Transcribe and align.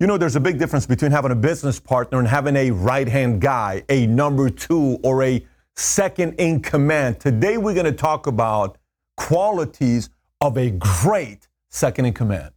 You 0.00 0.08
know, 0.08 0.18
there's 0.18 0.34
a 0.34 0.40
big 0.40 0.58
difference 0.58 0.86
between 0.86 1.12
having 1.12 1.30
a 1.30 1.36
business 1.36 1.78
partner 1.78 2.18
and 2.18 2.26
having 2.26 2.56
a 2.56 2.72
right 2.72 3.06
hand 3.06 3.40
guy, 3.40 3.84
a 3.88 4.08
number 4.08 4.50
two, 4.50 4.98
or 5.04 5.22
a 5.22 5.46
second 5.76 6.34
in 6.40 6.62
command. 6.62 7.20
Today, 7.20 7.58
we're 7.58 7.74
going 7.74 7.86
to 7.86 7.92
talk 7.92 8.26
about 8.26 8.76
qualities 9.16 10.10
of 10.40 10.58
a 10.58 10.70
great 10.70 11.46
second 11.70 12.06
in 12.06 12.12
command. 12.12 12.50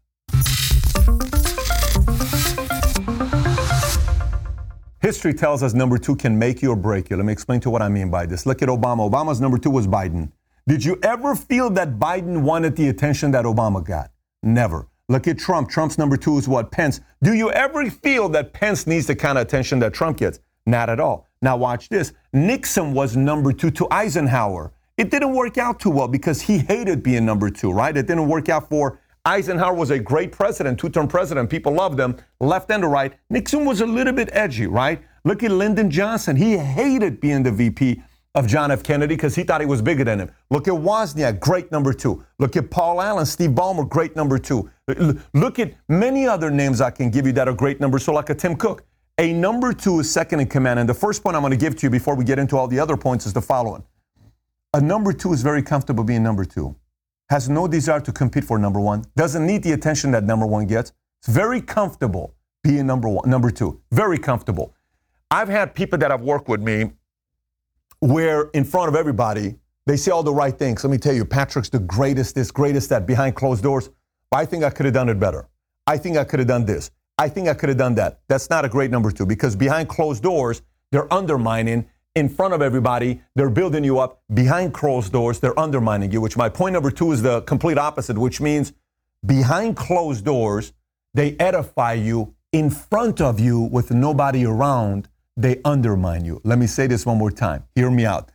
History 5.00 5.32
tells 5.36 5.62
us 5.62 5.76
number 5.76 6.00
two 6.00 6.16
can 6.16 6.40
make 6.40 6.64
you 6.64 6.72
or 6.72 6.76
break 6.76 7.12
you. 7.12 7.18
Let 7.18 7.26
me 7.28 7.34
explain 7.34 7.60
to 7.60 7.68
you 7.68 7.72
what 7.72 7.84
I 7.84 7.88
mean 7.88 8.10
by 8.10 8.26
this. 8.26 8.48
Look 8.48 8.64
at 8.64 8.68
Obama. 8.68 9.08
Obama's 9.08 9.40
number 9.40 9.60
two 9.60 9.70
was 9.70 9.86
Biden. 9.86 10.32
Did 10.68 10.84
you 10.84 10.98
ever 11.04 11.36
feel 11.36 11.70
that 11.70 12.00
Biden 12.00 12.42
wanted 12.42 12.76
the 12.76 12.90
attention 12.90 13.30
that 13.30 13.46
Obama 13.46 13.86
got? 13.86 14.10
Never. 14.42 14.88
Look 15.10 15.28
at 15.28 15.38
Trump. 15.38 15.70
Trump's 15.70 15.98
number 15.98 16.18
two 16.18 16.38
is 16.38 16.48
what? 16.50 16.70
Pence. 16.72 17.00
Do 17.24 17.34
you 17.34 17.50
ever 17.52 17.90
feel 17.90 18.28
that 18.30 18.52
Pence 18.52 18.86
needs 18.86 19.08
the 19.08 19.16
kind 19.16 19.38
of 19.38 19.44
attention 19.44 19.80
that 19.80 19.94
Trump 19.94 20.18
gets? 20.18 20.40
Not 20.66 20.90
at 20.90 21.00
all. 21.00 21.30
Now, 21.42 21.56
watch 21.56 21.88
this. 21.88 22.12
Nixon 22.34 22.94
was 22.94 23.16
number 23.16 23.54
two 23.54 23.72
to 23.72 23.88
Eisenhower. 23.90 24.74
It 24.98 25.10
didn't 25.10 25.34
work 25.34 25.58
out 25.58 25.80
too 25.80 25.92
well 25.92 26.10
because 26.10 26.42
he 26.42 26.58
hated 26.58 27.04
being 27.04 27.26
number 27.26 27.50
two, 27.50 27.72
right? 27.72 27.96
It 27.96 28.08
didn't 28.08 28.28
work 28.28 28.50
out 28.50 28.68
for 28.68 29.00
Eisenhower 29.28 29.74
was 29.74 29.92
a 29.92 30.00
great 30.00 30.32
president, 30.32 30.80
two-term 30.80 31.08
president. 31.08 31.50
People 31.50 31.74
loved 31.74 32.00
him, 32.00 32.18
left 32.40 32.72
and 32.72 32.90
right. 32.90 33.14
Nixon 33.30 33.66
was 33.66 33.82
a 33.82 33.86
little 33.86 34.14
bit 34.14 34.30
edgy, 34.32 34.68
right? 34.68 35.02
Look 35.26 35.44
at 35.44 35.52
Lyndon 35.52 35.92
Johnson. 35.92 36.38
He 36.38 36.58
hated 36.58 37.20
being 37.20 37.44
the 37.44 37.52
VP 37.52 38.02
of 38.36 38.48
John 38.48 38.70
F. 38.70 38.84
Kennedy 38.84 39.16
because 39.16 39.36
he 39.36 39.44
thought 39.44 39.62
he 39.62 39.68
was 39.68 39.82
bigger 39.82 40.04
than 40.04 40.20
him. 40.20 40.32
Look 40.52 40.68
at 40.68 40.74
Wozniak, 40.74 41.40
great 41.40 41.72
number 41.72 41.92
two. 41.92 42.24
Look 42.38 42.56
at 42.56 42.70
Paul 42.70 43.02
Allen, 43.02 43.26
Steve 43.26 43.52
Ballmer, 43.52 43.88
great 43.88 44.16
number 44.16 44.38
two. 44.38 44.70
Look 45.34 45.60
at 45.60 45.74
many 45.90 46.28
other 46.28 46.52
names 46.52 46.80
I 46.80 46.92
can 46.92 47.10
give 47.10 47.26
you 47.26 47.34
that 47.34 47.48
are 47.48 47.54
great 47.54 47.80
numbers. 47.80 48.04
So, 48.04 48.14
like 48.14 48.30
a 48.30 48.36
Tim 48.36 48.56
Cook, 48.56 48.86
a 49.18 49.34
number 49.34 49.74
two 49.74 50.00
is 50.00 50.12
second 50.12 50.40
in 50.40 50.48
command. 50.48 50.80
And 50.80 50.88
the 50.88 50.94
first 50.94 51.24
point 51.24 51.36
I'm 51.36 51.42
going 51.42 51.52
to 51.52 51.58
give 51.58 51.76
to 51.78 51.88
you 51.88 51.90
before 51.90 52.16
we 52.16 52.24
get 52.24 52.38
into 52.38 52.56
all 52.56 52.68
the 52.68 52.80
other 52.80 52.96
points 52.96 53.26
is 53.26 53.34
the 53.34 53.42
following 53.42 53.84
A 54.74 54.82
number 54.82 55.14
two 55.14 55.34
is 55.34 55.42
very 55.42 55.64
comfortable 55.64 56.04
being 56.04 56.22
number 56.22 56.46
two, 56.46 56.76
has 57.32 57.50
no 57.50 57.68
desire 57.68 58.02
to 58.02 58.12
compete 58.12 58.44
for 58.44 58.60
number 58.60 58.80
one, 58.80 59.04
doesn't 59.16 59.46
need 59.46 59.64
the 59.64 59.72
attention 59.72 60.12
that 60.12 60.24
number 60.24 60.46
one 60.46 60.68
gets. 60.68 60.94
It's 61.22 61.30
very 61.30 61.62
comfortable 61.62 62.36
being 62.64 62.86
number 62.86 63.10
one, 63.10 63.28
number 63.28 63.50
two, 63.50 63.82
very 63.92 64.20
comfortable. 64.20 64.76
I've 65.32 65.50
had 65.50 65.74
people 65.74 65.98
that 66.00 66.12
have 66.12 66.22
worked 66.22 66.48
with 66.48 66.62
me 66.62 66.92
where 68.00 68.50
in 68.54 68.64
front 68.64 68.90
of 68.90 68.96
everybody, 68.96 69.56
they 69.86 69.98
say 69.98 70.12
all 70.12 70.24
the 70.24 70.34
right 70.34 70.58
things. 70.58 70.84
Let 70.84 70.92
me 70.92 70.98
tell 70.98 71.14
you, 71.14 71.26
Patrick's 71.26 71.70
the 71.70 71.80
greatest, 71.80 72.36
this, 72.36 72.52
greatest, 72.52 72.90
that, 72.90 73.06
behind 73.06 73.36
closed 73.36 73.64
doors. 73.64 73.90
I 74.32 74.46
think 74.46 74.64
I 74.64 74.70
could 74.70 74.86
have 74.86 74.94
done 74.94 75.10
it 75.10 75.20
better. 75.20 75.48
I 75.88 75.98
think 75.98 76.18
I 76.18 76.26
could 76.26 76.40
have 76.40 76.48
done 76.48 76.66
this. 76.66 76.92
I 77.18 77.30
think 77.30 77.48
I 77.48 77.54
could 77.54 77.70
have 77.70 77.78
done 77.78 77.96
that. 77.96 78.20
That's 78.28 78.50
not 78.50 78.66
a 78.66 78.70
great 78.70 78.92
number 78.92 79.12
two 79.12 79.26
because 79.26 79.56
behind 79.56 79.90
closed 79.90 80.22
doors, 80.22 80.62
they're 80.92 81.12
undermining. 81.12 81.88
In 82.16 82.30
front 82.30 82.54
of 82.54 82.62
everybody, 82.62 83.22
they're 83.36 83.50
building 83.50 83.84
you 83.84 84.00
up. 84.00 84.22
Behind 84.34 84.74
closed 84.74 85.14
doors, 85.14 85.40
they're 85.40 85.58
undermining 85.60 86.12
you, 86.12 86.20
which 86.20 86.36
my 86.36 86.50
point 86.50 86.74
number 86.74 86.92
two 86.92 87.12
is 87.12 87.22
the 87.22 87.42
complete 87.42 87.78
opposite, 87.78 88.18
which 88.18 88.42
means 88.42 88.74
behind 89.26 89.78
closed 89.78 90.26
doors, 90.26 90.74
they 91.14 91.36
edify 91.40 91.94
you. 91.94 92.34
In 92.52 92.70
front 92.70 93.20
of 93.22 93.40
you, 93.40 93.60
with 93.60 93.92
nobody 93.92 94.46
around, 94.46 95.10
they 95.38 95.62
undermine 95.64 96.26
you. 96.26 96.42
Let 96.44 96.58
me 96.58 96.68
say 96.68 96.88
this 96.88 97.06
one 97.06 97.18
more 97.18 97.32
time. 97.32 97.64
Hear 97.76 97.92
me 97.92 98.06
out. 98.06 98.32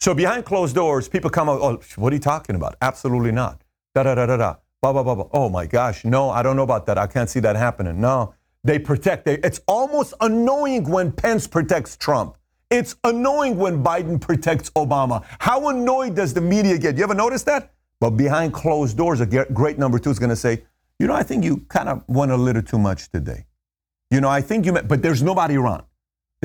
So 0.00 0.14
behind 0.14 0.44
closed 0.44 0.74
doors, 0.74 1.08
people 1.08 1.30
come 1.30 1.48
out, 1.48 1.60
oh, 1.60 1.80
what 1.96 2.12
are 2.12 2.16
you 2.16 2.20
talking 2.20 2.56
about? 2.56 2.76
Absolutely 2.80 3.32
not. 3.32 3.62
Da 3.94 4.02
da 4.02 4.14
da 4.14 4.26
da 4.26 4.36
da. 4.36 4.56
Blah, 4.82 4.92
blah, 4.92 5.02
blah, 5.02 5.14
blah. 5.14 5.28
Oh 5.32 5.48
my 5.48 5.66
gosh, 5.66 6.04
no, 6.04 6.30
I 6.30 6.42
don't 6.42 6.56
know 6.56 6.62
about 6.62 6.86
that. 6.86 6.98
I 6.98 7.06
can't 7.06 7.30
see 7.30 7.40
that 7.40 7.56
happening. 7.56 8.00
No. 8.00 8.34
They 8.64 8.78
protect. 8.78 9.26
They, 9.26 9.34
it's 9.38 9.60
almost 9.68 10.14
annoying 10.20 10.90
when 10.90 11.12
Pence 11.12 11.46
protects 11.46 11.96
Trump. 11.96 12.36
It's 12.68 12.96
annoying 13.04 13.56
when 13.56 13.84
Biden 13.84 14.20
protects 14.20 14.70
Obama. 14.70 15.24
How 15.38 15.68
annoyed 15.68 16.16
does 16.16 16.34
the 16.34 16.40
media 16.40 16.76
get? 16.78 16.96
You 16.96 17.04
ever 17.04 17.14
notice 17.14 17.44
that? 17.44 17.72
But 18.00 18.10
behind 18.10 18.52
closed 18.52 18.96
doors, 18.96 19.20
a 19.20 19.26
great 19.26 19.78
number 19.78 19.98
two 19.98 20.10
is 20.10 20.18
going 20.18 20.30
to 20.30 20.36
say, 20.36 20.64
you 20.98 21.06
know, 21.06 21.14
I 21.14 21.22
think 21.22 21.44
you 21.44 21.58
kind 21.68 21.88
of 21.88 22.02
went 22.08 22.32
a 22.32 22.36
little 22.36 22.62
too 22.62 22.78
much 22.78 23.08
today. 23.10 23.46
You 24.10 24.20
know, 24.20 24.28
I 24.28 24.40
think 24.40 24.66
you, 24.66 24.72
met, 24.72 24.88
but 24.88 25.00
there's 25.00 25.22
nobody 25.22 25.56
around. 25.56 25.84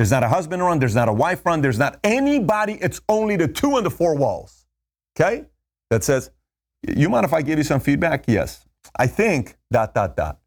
There's 0.02 0.10
not 0.10 0.24
a 0.24 0.28
husband 0.28 0.60
around, 0.60 0.82
there's 0.82 0.96
not 0.96 1.08
a 1.08 1.12
wife 1.12 1.46
around, 1.46 1.62
there's 1.62 1.78
not 1.78 2.00
anybody. 2.02 2.76
It's 2.80 3.00
only 3.08 3.36
the 3.36 3.46
two 3.46 3.76
and 3.76 3.86
the 3.86 3.90
four 3.90 4.16
walls. 4.16 4.66
Okay? 5.14 5.44
That 5.90 6.02
says, 6.02 6.32
you 6.88 7.08
mind 7.08 7.24
if 7.24 7.32
I 7.32 7.40
give 7.40 7.56
you 7.56 7.62
some 7.62 7.78
feedback? 7.78 8.24
Yes. 8.26 8.66
I 8.96 9.06
think 9.06 9.56
dot 9.70 9.94
dot 9.94 10.16
dot. 10.16 10.40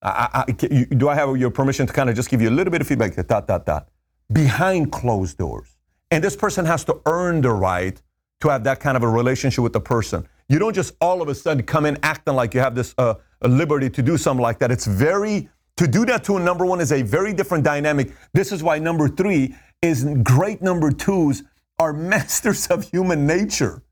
I, 0.00 0.44
I, 0.46 0.52
do 0.52 1.08
I 1.08 1.16
have 1.16 1.36
your 1.36 1.50
permission 1.50 1.88
to 1.88 1.92
kind 1.92 2.08
of 2.08 2.14
just 2.14 2.30
give 2.30 2.40
you 2.40 2.48
a 2.48 2.54
little 2.58 2.70
bit 2.70 2.80
of 2.80 2.86
feedback? 2.86 3.16
Dot 3.26 3.48
dot 3.48 3.66
dot. 3.66 3.88
Behind 4.32 4.92
closed 4.92 5.36
doors, 5.36 5.76
and 6.12 6.22
this 6.22 6.36
person 6.36 6.64
has 6.64 6.84
to 6.84 7.00
earn 7.06 7.40
the 7.40 7.50
right 7.50 8.00
to 8.40 8.48
have 8.50 8.62
that 8.62 8.78
kind 8.78 8.96
of 8.96 9.02
a 9.02 9.08
relationship 9.08 9.64
with 9.64 9.72
the 9.72 9.80
person. 9.80 10.28
You 10.48 10.60
don't 10.60 10.74
just 10.74 10.94
all 11.00 11.22
of 11.22 11.28
a 11.28 11.34
sudden 11.34 11.64
come 11.64 11.86
in 11.86 11.98
acting 12.04 12.36
like 12.36 12.54
you 12.54 12.60
have 12.60 12.76
this 12.76 12.94
uh, 12.98 13.14
liberty 13.42 13.90
to 13.90 14.00
do 14.00 14.16
something 14.16 14.42
like 14.42 14.60
that. 14.60 14.70
It's 14.70 14.86
very 14.86 15.48
to 15.76 15.86
do 15.86 16.06
that 16.06 16.24
to 16.24 16.36
a 16.36 16.40
number 16.40 16.64
one 16.64 16.80
is 16.80 16.92
a 16.92 17.02
very 17.02 17.32
different 17.32 17.64
dynamic. 17.64 18.12
This 18.32 18.52
is 18.52 18.62
why 18.62 18.78
number 18.78 19.08
three 19.08 19.54
is 19.82 20.04
great 20.22 20.62
number 20.62 20.90
twos 20.90 21.42
are 21.78 21.92
masters 21.92 22.66
of 22.68 22.88
human 22.90 23.26
nature. 23.26 23.82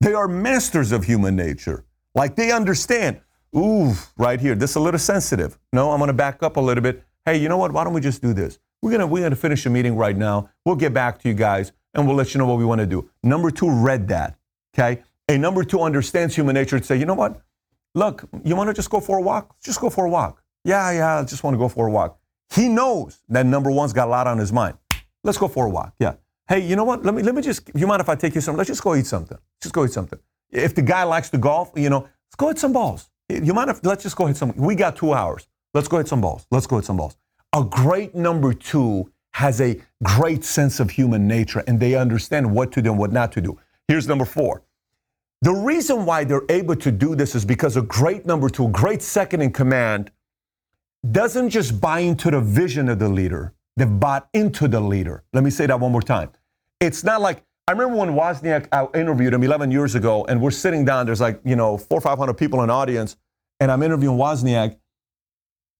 They 0.00 0.14
are 0.14 0.28
masters 0.28 0.92
of 0.92 1.04
human 1.04 1.36
nature. 1.36 1.84
Like 2.14 2.36
they 2.36 2.50
understand, 2.50 3.20
ooh, 3.56 3.92
right 4.16 4.40
here, 4.40 4.54
this 4.54 4.70
is 4.70 4.76
a 4.76 4.80
little 4.80 4.98
sensitive. 4.98 5.58
No, 5.72 5.90
I'm 5.90 5.98
gonna 5.98 6.12
back 6.12 6.42
up 6.42 6.56
a 6.56 6.60
little 6.60 6.82
bit. 6.82 7.04
Hey, 7.26 7.36
you 7.36 7.48
know 7.48 7.58
what? 7.58 7.72
Why 7.72 7.84
don't 7.84 7.92
we 7.92 8.00
just 8.00 8.22
do 8.22 8.32
this? 8.32 8.58
We're 8.80 8.92
gonna 8.92 9.06
we're 9.06 9.22
gonna 9.22 9.36
finish 9.36 9.66
a 9.66 9.70
meeting 9.70 9.96
right 9.96 10.16
now. 10.16 10.50
We'll 10.64 10.76
get 10.76 10.94
back 10.94 11.18
to 11.20 11.28
you 11.28 11.34
guys 11.34 11.72
and 11.94 12.06
we'll 12.06 12.16
let 12.16 12.32
you 12.32 12.38
know 12.38 12.46
what 12.46 12.58
we 12.58 12.64
want 12.64 12.80
to 12.80 12.86
do. 12.86 13.10
Number 13.22 13.50
two 13.50 13.70
read 13.70 14.08
that. 14.08 14.38
Okay. 14.74 15.02
A 15.28 15.36
number 15.36 15.64
two 15.64 15.80
understands 15.80 16.34
human 16.34 16.54
nature 16.54 16.76
and 16.76 16.84
say, 16.84 16.96
you 16.96 17.04
know 17.04 17.14
what? 17.14 17.42
Look, 17.94 18.28
you 18.44 18.56
want 18.56 18.68
to 18.68 18.74
just 18.74 18.88
go 18.88 19.00
for 19.00 19.18
a 19.18 19.22
walk? 19.22 19.56
Just 19.60 19.80
go 19.80 19.90
for 19.90 20.06
a 20.06 20.10
walk. 20.10 20.37
Yeah, 20.64 20.90
yeah, 20.92 21.18
I 21.20 21.24
just 21.24 21.44
want 21.44 21.54
to 21.54 21.58
go 21.58 21.68
for 21.68 21.86
a 21.86 21.90
walk. 21.90 22.18
He 22.54 22.68
knows 22.68 23.18
that 23.28 23.46
number 23.46 23.70
one's 23.70 23.92
got 23.92 24.08
a 24.08 24.10
lot 24.10 24.26
on 24.26 24.38
his 24.38 24.52
mind. 24.52 24.76
Let's 25.24 25.38
go 25.38 25.48
for 25.48 25.66
a 25.66 25.70
walk. 25.70 25.94
Yeah. 25.98 26.14
Hey, 26.48 26.66
you 26.66 26.76
know 26.76 26.84
what? 26.84 27.04
Let 27.04 27.14
me 27.14 27.22
let 27.22 27.34
me 27.34 27.42
just. 27.42 27.70
You 27.74 27.86
mind 27.86 28.00
if 28.00 28.08
I 28.08 28.14
take 28.14 28.34
you 28.34 28.40
something? 28.40 28.58
Let's 28.58 28.68
just 28.68 28.82
go 28.82 28.94
eat 28.94 29.06
something. 29.06 29.38
Just 29.62 29.74
go 29.74 29.84
eat 29.84 29.92
something. 29.92 30.18
If 30.50 30.74
the 30.74 30.82
guy 30.82 31.02
likes 31.02 31.28
to 31.30 31.38
golf, 31.38 31.72
you 31.76 31.90
know, 31.90 32.00
let's 32.00 32.36
go 32.36 32.48
hit 32.48 32.58
some 32.58 32.72
balls. 32.72 33.10
You 33.28 33.52
mind 33.52 33.70
if 33.70 33.84
let's 33.84 34.02
just 34.02 34.16
go 34.16 34.26
hit 34.26 34.36
some? 34.36 34.54
We 34.56 34.74
got 34.74 34.96
two 34.96 35.12
hours. 35.12 35.46
Let's 35.74 35.88
go 35.88 35.98
hit 35.98 36.08
some 36.08 36.22
balls. 36.22 36.46
Let's 36.50 36.66
go 36.66 36.76
hit 36.76 36.86
some 36.86 36.96
balls. 36.96 37.16
A 37.54 37.62
great 37.62 38.14
number 38.14 38.54
two 38.54 39.10
has 39.32 39.60
a 39.60 39.80
great 40.02 40.44
sense 40.44 40.80
of 40.80 40.90
human 40.90 41.28
nature 41.28 41.62
and 41.66 41.78
they 41.78 41.94
understand 41.94 42.50
what 42.50 42.72
to 42.72 42.82
do 42.82 42.90
and 42.90 42.98
what 42.98 43.12
not 43.12 43.30
to 43.32 43.40
do. 43.40 43.58
Here's 43.86 44.08
number 44.08 44.24
four. 44.24 44.62
The 45.42 45.52
reason 45.52 46.04
why 46.04 46.24
they're 46.24 46.42
able 46.48 46.74
to 46.76 46.90
do 46.90 47.14
this 47.14 47.34
is 47.34 47.44
because 47.44 47.76
a 47.76 47.82
great 47.82 48.26
number 48.26 48.48
two, 48.48 48.66
a 48.66 48.70
great 48.70 49.02
second 49.02 49.42
in 49.42 49.52
command, 49.52 50.10
doesn't 51.10 51.50
just 51.50 51.80
buy 51.80 52.00
into 52.00 52.30
the 52.30 52.40
vision 52.40 52.88
of 52.88 52.98
the 52.98 53.08
leader, 53.08 53.54
they 53.76 53.84
bought 53.84 54.28
into 54.34 54.68
the 54.68 54.80
leader. 54.80 55.24
Let 55.32 55.44
me 55.44 55.50
say 55.50 55.66
that 55.66 55.78
one 55.78 55.92
more 55.92 56.02
time. 56.02 56.30
It's 56.80 57.04
not 57.04 57.20
like, 57.20 57.44
I 57.66 57.72
remember 57.72 57.96
when 57.96 58.10
Wozniak, 58.10 58.68
I 58.72 58.86
interviewed 58.98 59.34
him 59.34 59.42
11 59.42 59.70
years 59.70 59.94
ago, 59.94 60.24
and 60.24 60.40
we're 60.40 60.50
sitting 60.50 60.84
down, 60.84 61.06
there's 61.06 61.20
like, 61.20 61.40
you 61.44 61.54
know, 61.54 61.76
four 61.76 61.98
or 61.98 62.00
500 62.00 62.34
people 62.34 62.62
in 62.62 62.68
the 62.68 62.74
audience, 62.74 63.16
and 63.60 63.70
I'm 63.70 63.82
interviewing 63.82 64.16
Wozniak. 64.16 64.76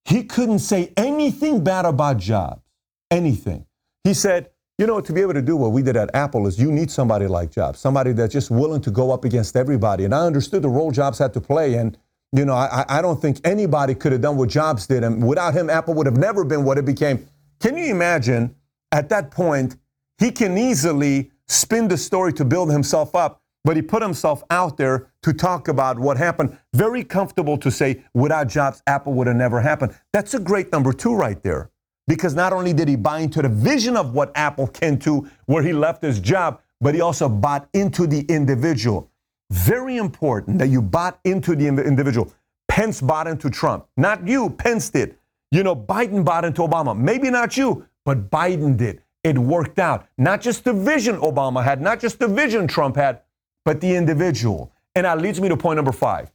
He 0.04 0.24
couldn't 0.24 0.60
say 0.60 0.92
anything 0.96 1.64
bad 1.64 1.84
about 1.84 2.18
Jobs, 2.18 2.62
anything. 3.10 3.66
He 4.04 4.14
said, 4.14 4.50
you 4.78 4.86
know, 4.86 5.00
to 5.00 5.12
be 5.12 5.20
able 5.20 5.34
to 5.34 5.42
do 5.42 5.56
what 5.56 5.72
we 5.72 5.82
did 5.82 5.96
at 5.96 6.14
Apple 6.14 6.46
is 6.46 6.60
you 6.60 6.70
need 6.70 6.90
somebody 6.90 7.26
like 7.26 7.50
Jobs, 7.50 7.80
somebody 7.80 8.12
that's 8.12 8.32
just 8.32 8.50
willing 8.50 8.80
to 8.82 8.90
go 8.90 9.10
up 9.10 9.24
against 9.24 9.56
everybody. 9.56 10.04
And 10.04 10.14
I 10.14 10.24
understood 10.24 10.62
the 10.62 10.68
role 10.68 10.92
Jobs 10.92 11.18
had 11.18 11.34
to 11.34 11.40
play, 11.40 11.74
and 11.74 11.98
you 12.32 12.44
know, 12.44 12.54
I, 12.54 12.84
I 12.88 13.02
don't 13.02 13.20
think 13.20 13.40
anybody 13.44 13.94
could 13.94 14.12
have 14.12 14.20
done 14.20 14.36
what 14.36 14.48
Jobs 14.48 14.86
did. 14.86 15.02
And 15.04 15.26
without 15.26 15.54
him, 15.54 15.70
Apple 15.70 15.94
would 15.94 16.06
have 16.06 16.16
never 16.16 16.44
been 16.44 16.64
what 16.64 16.78
it 16.78 16.84
became. 16.84 17.26
Can 17.60 17.76
you 17.76 17.86
imagine 17.86 18.54
at 18.92 19.08
that 19.08 19.30
point, 19.30 19.76
he 20.18 20.30
can 20.30 20.56
easily 20.58 21.30
spin 21.46 21.88
the 21.88 21.96
story 21.96 22.32
to 22.34 22.44
build 22.44 22.70
himself 22.70 23.14
up, 23.14 23.40
but 23.64 23.76
he 23.76 23.82
put 23.82 24.02
himself 24.02 24.42
out 24.50 24.76
there 24.76 25.08
to 25.22 25.32
talk 25.32 25.68
about 25.68 25.98
what 25.98 26.16
happened. 26.16 26.56
Very 26.74 27.04
comfortable 27.04 27.56
to 27.58 27.70
say, 27.70 28.02
without 28.14 28.48
Jobs, 28.48 28.82
Apple 28.86 29.12
would 29.14 29.26
have 29.26 29.36
never 29.36 29.60
happened. 29.60 29.94
That's 30.12 30.34
a 30.34 30.38
great 30.40 30.72
number 30.72 30.92
two 30.92 31.14
right 31.14 31.42
there. 31.42 31.70
Because 32.06 32.34
not 32.34 32.52
only 32.52 32.72
did 32.72 32.88
he 32.88 32.96
buy 32.96 33.20
into 33.20 33.42
the 33.42 33.48
vision 33.50 33.96
of 33.96 34.14
what 34.14 34.32
Apple 34.34 34.66
can 34.66 34.96
do, 34.96 35.28
where 35.46 35.62
he 35.62 35.72
left 35.72 36.02
his 36.02 36.20
job, 36.20 36.60
but 36.80 36.94
he 36.94 37.00
also 37.00 37.28
bought 37.28 37.68
into 37.74 38.06
the 38.06 38.20
individual. 38.28 39.10
Very 39.50 39.96
important 39.96 40.58
that 40.58 40.68
you 40.68 40.82
bought 40.82 41.18
into 41.24 41.56
the 41.56 41.66
individual. 41.66 42.32
Pence 42.68 43.00
bought 43.00 43.26
into 43.26 43.48
Trump. 43.48 43.86
Not 43.96 44.26
you, 44.26 44.50
Pence 44.50 44.90
did. 44.90 45.16
You 45.50 45.62
know, 45.62 45.74
Biden 45.74 46.24
bought 46.24 46.44
into 46.44 46.62
Obama. 46.62 46.96
Maybe 46.96 47.30
not 47.30 47.56
you, 47.56 47.86
but 48.04 48.30
Biden 48.30 48.76
did. 48.76 49.02
It 49.24 49.38
worked 49.38 49.78
out. 49.78 50.06
Not 50.18 50.42
just 50.42 50.64
the 50.64 50.72
vision 50.72 51.16
Obama 51.16 51.64
had, 51.64 51.80
not 51.80 51.98
just 51.98 52.18
the 52.18 52.28
vision 52.28 52.68
Trump 52.68 52.96
had, 52.96 53.22
but 53.64 53.80
the 53.80 53.96
individual. 53.96 54.72
And 54.94 55.06
that 55.06 55.20
leads 55.20 55.40
me 55.40 55.48
to 55.48 55.56
point 55.56 55.76
number 55.76 55.92
five. 55.92 56.30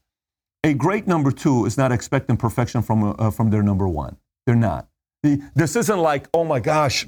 A 0.64 0.74
great 0.74 1.08
number 1.08 1.32
two 1.32 1.66
is 1.66 1.78
not 1.78 1.92
expecting 1.92 2.38
perfection 2.38 2.82
from, 2.82 3.16
uh, 3.20 3.30
from 3.30 3.50
their 3.50 3.62
number 3.62 3.88
one. 3.88 4.18
They're 4.46 4.56
not. 4.56 4.88
This 5.22 5.76
isn't 5.76 6.00
like, 6.00 6.28
oh 6.34 6.44
my 6.44 6.60
gosh, 6.60 7.06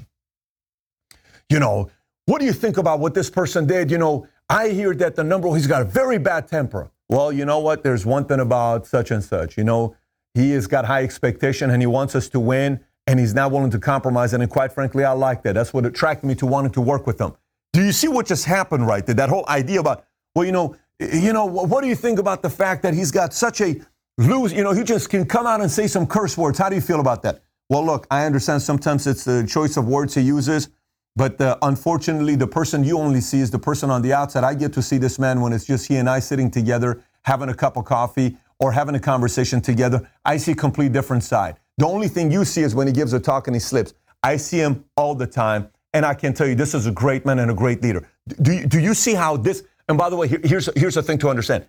you 1.50 1.58
know, 1.58 1.90
what 2.26 2.40
do 2.40 2.46
you 2.46 2.52
think 2.52 2.76
about 2.76 2.98
what 2.98 3.14
this 3.14 3.30
person 3.30 3.66
did? 3.66 3.90
You 3.90 3.98
know, 3.98 4.26
I 4.48 4.68
hear 4.68 4.94
that 4.94 5.16
the 5.16 5.24
number, 5.24 5.52
he's 5.54 5.66
got 5.66 5.82
a 5.82 5.84
very 5.84 6.18
bad 6.18 6.48
temper. 6.48 6.90
Well, 7.08 7.32
you 7.32 7.44
know 7.44 7.58
what? 7.58 7.82
There's 7.82 8.06
one 8.06 8.24
thing 8.24 8.40
about 8.40 8.86
such 8.86 9.10
and 9.10 9.22
such. 9.22 9.56
You 9.56 9.64
know, 9.64 9.96
he 10.34 10.52
has 10.52 10.66
got 10.66 10.84
high 10.84 11.02
expectation 11.02 11.70
and 11.70 11.82
he 11.82 11.86
wants 11.86 12.14
us 12.14 12.28
to 12.30 12.40
win 12.40 12.80
and 13.06 13.18
he's 13.18 13.34
not 13.34 13.52
willing 13.52 13.70
to 13.70 13.78
compromise. 13.78 14.32
And 14.32 14.48
quite 14.50 14.72
frankly, 14.72 15.04
I 15.04 15.12
like 15.12 15.42
that. 15.42 15.54
That's 15.54 15.72
what 15.72 15.86
attracted 15.86 16.26
me 16.26 16.34
to 16.36 16.46
wanting 16.46 16.72
to 16.72 16.80
work 16.80 17.06
with 17.06 17.20
him. 17.20 17.32
Do 17.72 17.84
you 17.84 17.92
see 17.92 18.08
what 18.08 18.26
just 18.26 18.44
happened 18.44 18.86
right 18.86 19.04
there? 19.04 19.14
That 19.14 19.28
whole 19.28 19.44
idea 19.48 19.80
about, 19.80 20.04
well, 20.34 20.44
you 20.44 20.52
know, 20.52 20.76
you 20.98 21.32
know, 21.32 21.44
what 21.44 21.82
do 21.82 21.88
you 21.88 21.94
think 21.94 22.18
about 22.18 22.42
the 22.42 22.50
fact 22.50 22.82
that 22.82 22.94
he's 22.94 23.10
got 23.10 23.34
such 23.34 23.60
a 23.60 23.80
lose, 24.18 24.52
you 24.52 24.62
know, 24.62 24.72
he 24.72 24.82
just 24.82 25.10
can 25.10 25.26
come 25.26 25.46
out 25.46 25.60
and 25.60 25.70
say 25.70 25.86
some 25.86 26.06
curse 26.06 26.36
words. 26.38 26.58
How 26.58 26.68
do 26.68 26.74
you 26.74 26.80
feel 26.80 27.00
about 27.00 27.22
that? 27.22 27.42
Well, 27.68 27.84
look, 27.84 28.06
I 28.10 28.24
understand 28.24 28.62
sometimes 28.62 29.06
it's 29.06 29.24
the 29.24 29.46
choice 29.46 29.76
of 29.76 29.86
words 29.86 30.14
he 30.14 30.22
uses, 30.22 30.68
but 31.16 31.40
uh, 31.40 31.56
unfortunately, 31.62 32.36
the 32.36 32.46
person 32.46 32.84
you 32.84 32.98
only 32.98 33.22
see 33.22 33.40
is 33.40 33.50
the 33.50 33.58
person 33.58 33.90
on 33.90 34.02
the 34.02 34.12
outside. 34.12 34.44
I 34.44 34.54
get 34.54 34.74
to 34.74 34.82
see 34.82 34.98
this 34.98 35.18
man 35.18 35.40
when 35.40 35.52
it's 35.54 35.64
just 35.64 35.88
he 35.88 35.96
and 35.96 36.10
I 36.10 36.18
sitting 36.18 36.50
together, 36.50 37.02
having 37.22 37.48
a 37.48 37.54
cup 37.54 37.78
of 37.78 37.86
coffee 37.86 38.36
or 38.58 38.70
having 38.70 38.94
a 38.94 39.00
conversation 39.00 39.62
together. 39.62 40.08
I 40.26 40.36
see 40.36 40.52
a 40.52 40.54
complete 40.54 40.92
different 40.92 41.24
side. 41.24 41.56
The 41.78 41.86
only 41.86 42.08
thing 42.08 42.30
you 42.30 42.44
see 42.44 42.60
is 42.62 42.74
when 42.74 42.86
he 42.86 42.92
gives 42.92 43.14
a 43.14 43.20
talk 43.20 43.48
and 43.48 43.56
he 43.56 43.60
slips. 43.60 43.94
I 44.22 44.36
see 44.36 44.58
him 44.58 44.84
all 44.96 45.14
the 45.14 45.26
time, 45.26 45.70
and 45.94 46.04
I 46.04 46.12
can 46.14 46.34
tell 46.34 46.46
you 46.46 46.54
this 46.54 46.74
is 46.74 46.86
a 46.86 46.92
great 46.92 47.24
man 47.24 47.38
and 47.38 47.50
a 47.50 47.54
great 47.54 47.82
leader. 47.82 48.08
Do 48.42 48.52
you, 48.52 48.66
do 48.66 48.78
you 48.78 48.92
see 48.92 49.14
how 49.14 49.38
this? 49.38 49.64
And 49.88 49.96
by 49.96 50.10
the 50.10 50.16
way, 50.16 50.28
here, 50.28 50.40
here's 50.42 50.68
here's 50.76 50.94
the 50.94 51.02
thing 51.02 51.18
to 51.18 51.28
understand. 51.30 51.66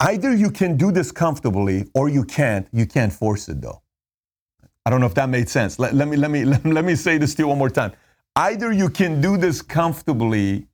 Either 0.00 0.34
you 0.34 0.50
can 0.50 0.76
do 0.76 0.92
this 0.92 1.10
comfortably 1.10 1.86
or 1.94 2.10
you 2.10 2.24
can't. 2.24 2.68
You 2.72 2.86
can't 2.86 3.12
force 3.12 3.48
it 3.48 3.62
though. 3.62 3.80
I 4.84 4.90
don't 4.90 5.00
know 5.00 5.06
if 5.06 5.14
that 5.14 5.30
made 5.30 5.48
sense. 5.48 5.78
Let, 5.78 5.94
let 5.94 6.08
me 6.08 6.16
let 6.16 6.30
me 6.30 6.44
let, 6.44 6.64
let 6.78 6.84
me 6.84 6.94
say 6.94 7.16
this 7.16 7.34
to 7.36 7.42
you 7.42 7.48
one 7.48 7.58
more 7.58 7.70
time. 7.70 7.92
Either 8.36 8.70
you 8.70 8.90
can 8.90 9.22
do 9.22 9.38
this 9.38 9.62
comfortably 9.62 10.66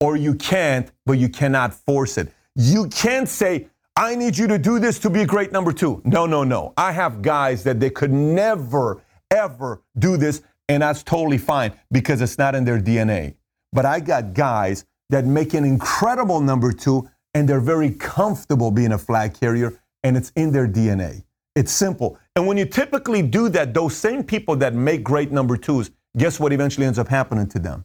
or 0.00 0.16
you 0.16 0.34
can't, 0.34 0.90
but 1.06 1.12
you 1.12 1.28
cannot 1.28 1.72
force 1.72 2.18
it. 2.18 2.32
You 2.56 2.88
can't 2.88 3.28
say, 3.28 3.68
I 3.96 4.16
need 4.16 4.36
you 4.36 4.48
to 4.48 4.58
do 4.58 4.80
this 4.80 4.98
to 4.98 5.10
be 5.10 5.22
a 5.22 5.26
great 5.26 5.52
number 5.52 5.72
two. 5.72 6.02
No, 6.04 6.26
no, 6.26 6.42
no. 6.42 6.74
I 6.76 6.90
have 6.90 7.22
guys 7.22 7.62
that 7.62 7.78
they 7.78 7.90
could 7.90 8.12
never, 8.12 9.00
ever 9.30 9.80
do 9.96 10.16
this, 10.16 10.42
and 10.68 10.82
that's 10.82 11.04
totally 11.04 11.38
fine 11.38 11.72
because 11.92 12.20
it's 12.20 12.36
not 12.36 12.56
in 12.56 12.64
their 12.64 12.80
DNA. 12.80 13.36
But 13.72 13.86
I 13.86 14.00
got 14.00 14.34
guys 14.34 14.84
that 15.10 15.24
make 15.24 15.54
an 15.54 15.64
incredible 15.64 16.40
number 16.40 16.72
two 16.72 17.08
and 17.32 17.48
they're 17.48 17.60
very 17.60 17.92
comfortable 17.92 18.72
being 18.72 18.90
a 18.90 18.98
flag 18.98 19.38
carrier 19.38 19.80
and 20.02 20.16
it's 20.16 20.32
in 20.34 20.50
their 20.50 20.66
DNA. 20.66 21.22
It's 21.54 21.70
simple. 21.70 22.18
And 22.34 22.48
when 22.48 22.56
you 22.56 22.64
typically 22.64 23.22
do 23.22 23.48
that, 23.50 23.72
those 23.72 23.96
same 23.96 24.24
people 24.24 24.56
that 24.56 24.74
make 24.74 25.04
great 25.04 25.30
number 25.30 25.56
twos, 25.56 25.92
guess 26.16 26.38
what 26.38 26.52
eventually 26.52 26.86
ends 26.86 26.98
up 26.98 27.08
happening 27.08 27.46
to 27.48 27.58
them? 27.58 27.84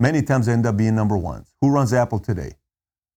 Many 0.00 0.22
times 0.22 0.46
they 0.46 0.52
end 0.52 0.66
up 0.66 0.76
being 0.76 0.94
number 0.94 1.16
ones. 1.16 1.54
Who 1.60 1.70
runs 1.70 1.92
Apple 1.92 2.18
today? 2.18 2.52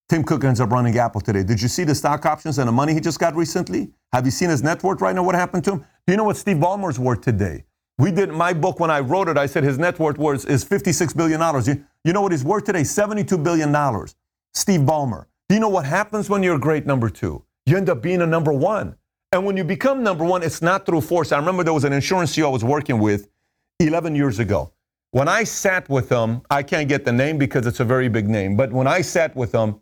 Tim 0.09 0.23
Cook 0.23 0.43
ends 0.43 0.59
up 0.59 0.71
running 0.71 0.97
Apple 0.97 1.21
today. 1.21 1.43
Did 1.43 1.61
you 1.61 1.67
see 1.67 1.83
the 1.83 1.95
stock 1.95 2.25
options 2.25 2.57
and 2.57 2.67
the 2.67 2.71
money 2.71 2.93
he 2.93 2.99
just 2.99 3.19
got 3.19 3.35
recently? 3.35 3.91
Have 4.11 4.25
you 4.25 4.31
seen 4.31 4.49
his 4.49 4.61
net 4.61 4.83
worth 4.83 4.99
right 4.99 5.15
now? 5.15 5.23
What 5.23 5.35
happened 5.35 5.63
to 5.65 5.71
him? 5.73 5.79
Do 5.79 6.13
you 6.13 6.17
know 6.17 6.25
what 6.25 6.37
Steve 6.37 6.57
Ballmer's 6.57 6.99
worth 6.99 7.21
today? 7.21 7.63
We 7.97 8.11
did 8.11 8.29
my 8.29 8.51
book 8.51 8.79
when 8.79 8.89
I 8.89 8.99
wrote 8.99 9.29
it. 9.29 9.37
I 9.37 9.45
said 9.45 9.63
his 9.63 9.77
net 9.77 9.99
worth 9.99 10.17
was 10.17 10.43
is 10.45 10.63
56 10.63 11.13
billion 11.13 11.39
dollars. 11.39 11.67
You, 11.67 11.85
you 12.03 12.13
know 12.13 12.21
what 12.21 12.31
he's 12.31 12.43
worth 12.43 12.65
today? 12.65 12.83
72 12.83 13.37
billion 13.37 13.71
dollars. 13.71 14.15
Steve 14.53 14.81
Ballmer. 14.81 15.25
Do 15.47 15.55
you 15.55 15.61
know 15.61 15.69
what 15.69 15.85
happens 15.85 16.29
when 16.29 16.43
you're 16.43 16.55
a 16.55 16.59
great 16.59 16.85
number 16.85 17.09
two? 17.09 17.43
You 17.65 17.77
end 17.77 17.89
up 17.89 18.01
being 18.01 18.21
a 18.21 18.27
number 18.27 18.51
one. 18.51 18.95
And 19.31 19.45
when 19.45 19.55
you 19.55 19.63
become 19.63 20.03
number 20.03 20.25
one, 20.25 20.43
it's 20.43 20.61
not 20.61 20.85
through 20.85 21.01
force. 21.01 21.31
I 21.31 21.37
remember 21.37 21.63
there 21.63 21.73
was 21.73 21.85
an 21.85 21.93
insurance 21.93 22.35
CEO 22.35 22.45
I 22.45 22.49
was 22.49 22.65
working 22.65 22.99
with 22.99 23.29
11 23.87 24.15
years 24.15 24.39
ago. 24.39 24.71
When 25.11 25.27
I 25.27 25.43
sat 25.43 25.89
with 25.89 26.09
them, 26.09 26.41
I 26.49 26.63
can't 26.63 26.87
get 26.87 27.03
the 27.03 27.11
name 27.11 27.37
because 27.37 27.65
it's 27.67 27.79
a 27.79 27.85
very 27.85 28.07
big 28.07 28.29
name, 28.29 28.55
but 28.55 28.71
when 28.71 28.87
I 28.87 29.01
sat 29.01 29.35
with 29.35 29.51
them, 29.51 29.81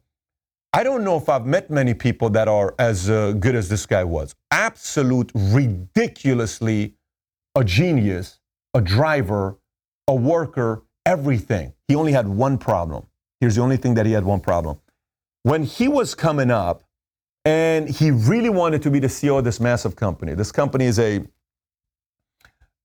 I 0.73 0.83
don't 0.83 1.03
know 1.03 1.17
if 1.17 1.29
I've 1.29 1.45
met 1.45 1.69
many 1.69 1.93
people 1.93 2.29
that 2.31 2.47
are 2.47 2.75
as 2.77 3.09
uh, 3.09 3.33
good 3.33 3.55
as 3.55 3.69
this 3.69 3.85
guy 3.85 4.03
was. 4.03 4.35
Absolute, 4.51 5.31
ridiculously 5.33 6.95
a 7.55 7.63
genius, 7.63 8.39
a 8.73 8.81
driver, 8.81 9.57
a 10.07 10.15
worker, 10.15 10.83
everything. 11.05 11.73
He 11.87 11.95
only 11.95 12.11
had 12.11 12.27
one 12.27 12.57
problem. 12.57 13.07
Here's 13.39 13.55
the 13.55 13.61
only 13.61 13.77
thing 13.77 13.95
that 13.95 14.05
he 14.05 14.11
had 14.11 14.23
one 14.25 14.41
problem 14.41 14.79
when 15.43 15.63
he 15.63 15.87
was 15.87 16.15
coming 16.15 16.51
up 16.51 16.83
and 17.45 17.89
he 17.89 18.11
really 18.11 18.49
wanted 18.49 18.81
to 18.83 18.91
be 18.91 18.99
the 18.99 19.07
CEO 19.07 19.37
of 19.37 19.43
this 19.43 19.59
massive 19.59 19.95
company. 19.95 20.33
This 20.33 20.51
company 20.51 20.85
is 20.85 20.99
a 20.99 21.23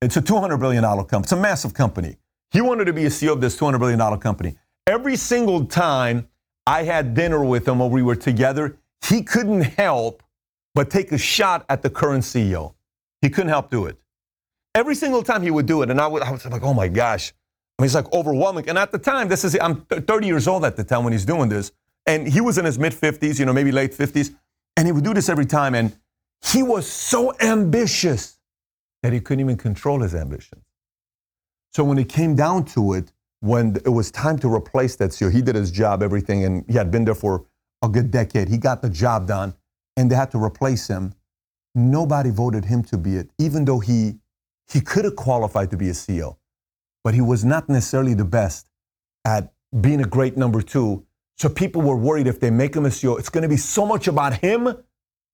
it's 0.05 0.17
a 0.17 0.23
$200 0.23 0.59
billion 0.59 0.83
company. 0.83 1.23
It's 1.23 1.33
a 1.33 1.37
massive 1.37 1.75
company. 1.75 2.17
He 2.51 2.61
wanted 2.61 2.85
to 2.87 2.93
be 2.93 3.05
a 3.05 3.09
CEO 3.09 3.33
of 3.33 3.41
this 3.41 3.59
$200 3.59 3.79
billion 3.79 4.21
company. 4.21 4.57
Every 4.87 5.17
single 5.17 5.65
time 5.65 6.29
I 6.67 6.83
had 6.83 7.15
dinner 7.15 7.45
with 7.45 7.67
him 7.67 7.81
or 7.81 7.91
we 7.91 8.03
were 8.03 8.17
together, 8.17 8.77
he 9.05 9.23
couldn't 9.23 9.63
help 9.63 10.23
but 10.75 10.91
take 10.91 11.13
a 11.13 11.19
shot 11.19 11.65
at 11.69 11.83
the 11.83 11.91
current 11.91 12.25
CEO. 12.25 12.75
He 13.23 13.31
couldn't 13.31 13.49
help 13.49 13.71
do 13.71 13.87
it. 13.87 13.97
Every 14.75 14.95
single 14.95 15.23
time 15.23 15.43
he 15.43 15.51
would 15.51 15.67
do 15.67 15.83
it, 15.83 15.91
and 15.91 16.01
I, 16.01 16.07
would, 16.07 16.23
I 16.23 16.31
was 16.31 16.45
like, 16.47 16.63
oh 16.63 16.75
my 16.75 16.89
gosh. 16.89 17.33
I 17.79 17.83
mean, 17.83 17.87
it's 17.87 17.95
like 17.95 18.13
overwhelming. 18.13 18.69
And 18.69 18.77
at 18.77 18.93
the 18.93 18.99
time, 18.99 19.29
this 19.29 19.45
is, 19.45 19.57
I'm 19.61 19.83
30 19.83 20.27
years 20.27 20.47
old 20.49 20.65
at 20.65 20.77
the 20.77 20.85
time 20.85 21.05
when 21.05 21.13
he's 21.13 21.25
doing 21.25 21.49
this. 21.49 21.73
And 22.07 22.27
he 22.29 22.41
was 22.41 22.59
in 22.59 22.65
his 22.65 22.79
mid 22.79 22.93
50s, 22.93 23.39
you 23.39 23.47
know, 23.47 23.53
maybe 23.53 23.73
late 23.73 23.93
50s. 23.93 24.35
And 24.77 24.87
he 24.87 24.93
would 24.93 25.05
do 25.05 25.15
this 25.15 25.29
every 25.29 25.47
time. 25.47 25.75
And 25.75 25.97
he 26.45 26.63
was 26.63 26.87
so 26.87 27.35
ambitious 27.41 28.34
that 29.05 29.13
he 29.13 29.21
couldn't 29.21 29.41
even 29.41 29.59
control 29.59 30.01
his 30.01 30.15
ambition. 30.15 30.63
So 31.75 31.85
when 31.85 31.99
it 31.99 32.09
came 32.09 32.35
down 32.35 32.65
to 32.77 32.95
it, 32.95 33.13
when 33.41 33.77
it 33.85 33.91
was 33.91 34.11
time 34.11 34.39
to 34.39 34.49
replace 34.49 34.97
that 34.97 35.11
CEO, 35.11 35.31
he 35.31 35.43
did 35.43 35.57
his 35.57 35.71
job, 35.71 36.03
everything, 36.03 36.43
and 36.43 36.65
he 36.67 36.73
had 36.73 36.91
been 36.91 37.05
there 37.05 37.15
for 37.15 37.45
a 37.83 37.89
good 37.91 38.11
decade. 38.11 38.49
He 38.49 38.57
got 38.57 38.81
the 38.81 38.89
job 38.89 39.27
done, 39.27 39.53
and 39.99 40.11
they 40.11 40.15
had 40.15 40.31
to 40.31 40.43
replace 40.43 40.89
him. 40.89 41.13
Nobody 41.75 42.31
voted 42.31 42.65
him 42.65 42.83
to 42.85 42.97
be 42.97 43.17
it, 43.17 43.29
even 43.39 43.67
though 43.67 43.79
he 43.79 44.15
he 44.73 44.81
could 44.81 45.05
have 45.05 45.17
qualified 45.17 45.71
to 45.73 45.77
be 45.77 45.91
a 45.91 45.93
CEO, 45.93 46.39
but 47.03 47.13
he 47.13 47.21
was 47.21 47.45
not 47.45 47.69
necessarily 47.69 48.15
the 48.15 48.25
best 48.25 48.67
at 49.27 49.53
being 49.83 50.01
a 50.01 50.07
great 50.07 50.39
number 50.39 50.63
two 50.63 51.05
so 51.37 51.49
people 51.49 51.83
were 51.83 51.97
worried 51.97 52.27
if 52.27 52.41
they 52.41 52.51
make 52.51 52.75
him 52.75 52.87
a 52.87 52.89
CEO, 52.89 53.19
it's 53.19 53.29
going 53.29 53.43
to 53.43 53.49
be 53.49 53.57
so 53.57 53.85
much 53.85 54.07
about 54.07 54.35
him 54.35 54.77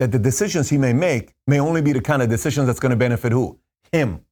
that 0.01 0.11
the 0.11 0.19
decisions 0.19 0.69
he 0.69 0.79
may 0.79 0.93
make 0.93 1.35
may 1.47 1.61
only 1.61 1.83
be 1.83 1.93
the 1.93 2.01
kind 2.01 2.23
of 2.23 2.29
decisions 2.29 2.67
that's 2.67 2.81
going 2.81 2.91
to 2.91 2.97
benefit 2.97 3.31
who? 3.31 3.59
Him. 3.93 4.25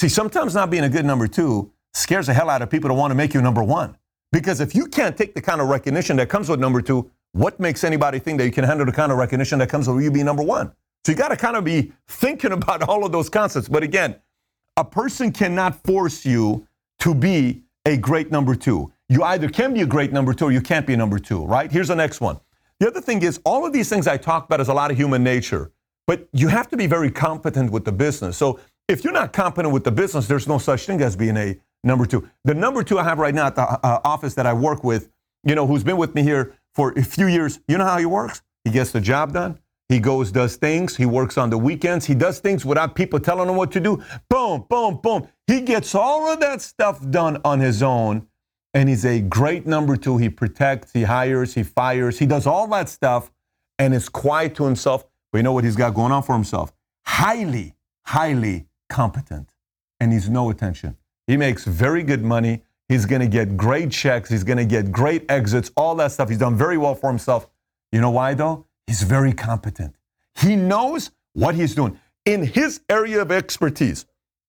See, 0.00 0.08
sometimes 0.08 0.54
not 0.54 0.70
being 0.70 0.84
a 0.84 0.88
good 0.88 1.04
number 1.04 1.26
two 1.26 1.72
scares 1.94 2.28
the 2.28 2.34
hell 2.34 2.48
out 2.48 2.62
of 2.62 2.70
people 2.70 2.88
to 2.88 2.94
want 2.94 3.10
to 3.10 3.14
make 3.16 3.34
you 3.34 3.42
number 3.42 3.62
one. 3.62 3.96
Because 4.30 4.60
if 4.60 4.74
you 4.74 4.86
can't 4.86 5.16
take 5.16 5.34
the 5.34 5.42
kind 5.42 5.60
of 5.60 5.68
recognition 5.68 6.16
that 6.18 6.28
comes 6.28 6.48
with 6.48 6.60
number 6.60 6.80
two, 6.80 7.10
what 7.32 7.58
makes 7.58 7.82
anybody 7.82 8.18
think 8.20 8.38
that 8.38 8.44
you 8.44 8.52
can 8.52 8.64
handle 8.64 8.86
the 8.86 8.92
kind 8.92 9.10
of 9.10 9.18
recognition 9.18 9.58
that 9.58 9.68
comes 9.68 9.88
with 9.88 10.02
you 10.02 10.10
being 10.10 10.26
number 10.26 10.42
one? 10.42 10.72
So 11.04 11.12
you 11.12 11.18
got 11.18 11.28
to 11.28 11.36
kind 11.36 11.56
of 11.56 11.64
be 11.64 11.92
thinking 12.06 12.52
about 12.52 12.82
all 12.82 13.04
of 13.04 13.10
those 13.10 13.28
concepts. 13.28 13.68
But 13.68 13.82
again, 13.82 14.16
a 14.76 14.84
person 14.84 15.32
cannot 15.32 15.82
force 15.84 16.24
you 16.24 16.66
to 17.00 17.14
be 17.14 17.62
a 17.84 17.96
great 17.96 18.30
number 18.30 18.54
two. 18.54 18.92
You 19.08 19.24
either 19.24 19.48
can 19.48 19.74
be 19.74 19.82
a 19.82 19.86
great 19.86 20.12
number 20.12 20.34
two 20.34 20.46
or 20.46 20.52
you 20.52 20.60
can't 20.60 20.86
be 20.86 20.94
a 20.94 20.96
number 20.96 21.18
two, 21.18 21.44
right? 21.44 21.70
Here's 21.70 21.88
the 21.88 21.96
next 21.96 22.20
one. 22.20 22.38
The 22.78 22.88
other 22.88 23.00
thing 23.00 23.22
is, 23.22 23.40
all 23.44 23.64
of 23.64 23.72
these 23.72 23.88
things 23.88 24.06
I 24.06 24.18
talk 24.18 24.44
about 24.44 24.60
is 24.60 24.68
a 24.68 24.74
lot 24.74 24.90
of 24.90 24.98
human 24.98 25.24
nature, 25.24 25.72
but 26.06 26.28
you 26.32 26.48
have 26.48 26.68
to 26.68 26.76
be 26.76 26.86
very 26.86 27.10
competent 27.10 27.70
with 27.70 27.84
the 27.84 27.92
business. 27.92 28.36
So 28.36 28.60
if 28.86 29.02
you're 29.02 29.14
not 29.14 29.32
competent 29.32 29.72
with 29.72 29.84
the 29.84 29.92
business, 29.92 30.28
there's 30.28 30.46
no 30.46 30.58
such 30.58 30.84
thing 30.86 31.00
as 31.00 31.16
being 31.16 31.36
a 31.36 31.58
number 31.82 32.04
two. 32.04 32.28
The 32.44 32.54
number 32.54 32.82
two 32.82 32.98
I 32.98 33.04
have 33.04 33.18
right 33.18 33.34
now 33.34 33.46
at 33.46 33.54
the 33.54 33.62
uh, 33.62 34.00
office 34.04 34.34
that 34.34 34.46
I 34.46 34.52
work 34.52 34.84
with, 34.84 35.08
you 35.44 35.54
know, 35.54 35.66
who's 35.66 35.84
been 35.84 35.96
with 35.96 36.14
me 36.14 36.22
here 36.22 36.54
for 36.74 36.92
a 36.98 37.02
few 37.02 37.26
years, 37.26 37.60
you 37.66 37.78
know 37.78 37.84
how 37.84 37.96
he 37.96 38.06
works? 38.06 38.42
He 38.64 38.70
gets 38.70 38.92
the 38.92 39.00
job 39.00 39.32
done. 39.32 39.58
He 39.88 40.00
goes, 40.00 40.32
does 40.32 40.56
things. 40.56 40.96
He 40.96 41.06
works 41.06 41.38
on 41.38 41.48
the 41.48 41.56
weekends. 41.56 42.04
He 42.04 42.14
does 42.14 42.40
things 42.40 42.64
without 42.66 42.94
people 42.94 43.20
telling 43.20 43.48
him 43.48 43.56
what 43.56 43.70
to 43.72 43.80
do. 43.80 44.02
Boom, 44.28 44.66
boom, 44.68 44.98
boom. 45.02 45.28
He 45.46 45.60
gets 45.60 45.94
all 45.94 46.28
of 46.28 46.40
that 46.40 46.60
stuff 46.60 47.08
done 47.08 47.40
on 47.44 47.60
his 47.60 47.82
own 47.82 48.26
and 48.76 48.90
he's 48.90 49.06
a 49.06 49.20
great 49.20 49.66
number 49.66 49.96
two. 49.96 50.18
He 50.18 50.28
protects, 50.28 50.92
he 50.92 51.04
hires, 51.04 51.54
he 51.54 51.62
fires, 51.62 52.18
he 52.18 52.26
does 52.26 52.46
all 52.46 52.66
that 52.68 52.90
stuff 52.90 53.30
and 53.78 53.94
is 53.94 54.10
quiet 54.10 54.54
to 54.56 54.64
himself. 54.64 55.06
But 55.32 55.38
you 55.38 55.44
know 55.44 55.54
what 55.54 55.64
he's 55.64 55.76
got 55.76 55.94
going 55.94 56.12
on 56.12 56.22
for 56.22 56.34
himself? 56.34 56.74
Highly, 57.06 57.74
highly 58.04 58.66
competent. 58.90 59.48
And 59.98 60.12
he's 60.12 60.28
no 60.28 60.50
attention. 60.50 60.98
He 61.26 61.38
makes 61.38 61.64
very 61.64 62.02
good 62.02 62.22
money. 62.22 62.64
He's 62.86 63.06
going 63.06 63.22
to 63.22 63.28
get 63.28 63.56
great 63.56 63.90
checks. 63.90 64.28
He's 64.28 64.44
going 64.44 64.58
to 64.58 64.66
get 64.66 64.92
great 64.92 65.24
exits, 65.30 65.70
all 65.74 65.94
that 65.94 66.12
stuff. 66.12 66.28
He's 66.28 66.38
done 66.38 66.54
very 66.54 66.76
well 66.76 66.94
for 66.94 67.08
himself. 67.08 67.48
You 67.92 68.02
know 68.02 68.10
why, 68.10 68.34
though? 68.34 68.66
He's 68.86 69.02
very 69.02 69.32
competent. 69.32 69.96
He 70.34 70.54
knows 70.54 71.12
what 71.32 71.54
he's 71.54 71.74
doing. 71.74 71.98
In 72.26 72.44
his 72.44 72.82
area 72.90 73.22
of 73.22 73.32
expertise, 73.32 74.04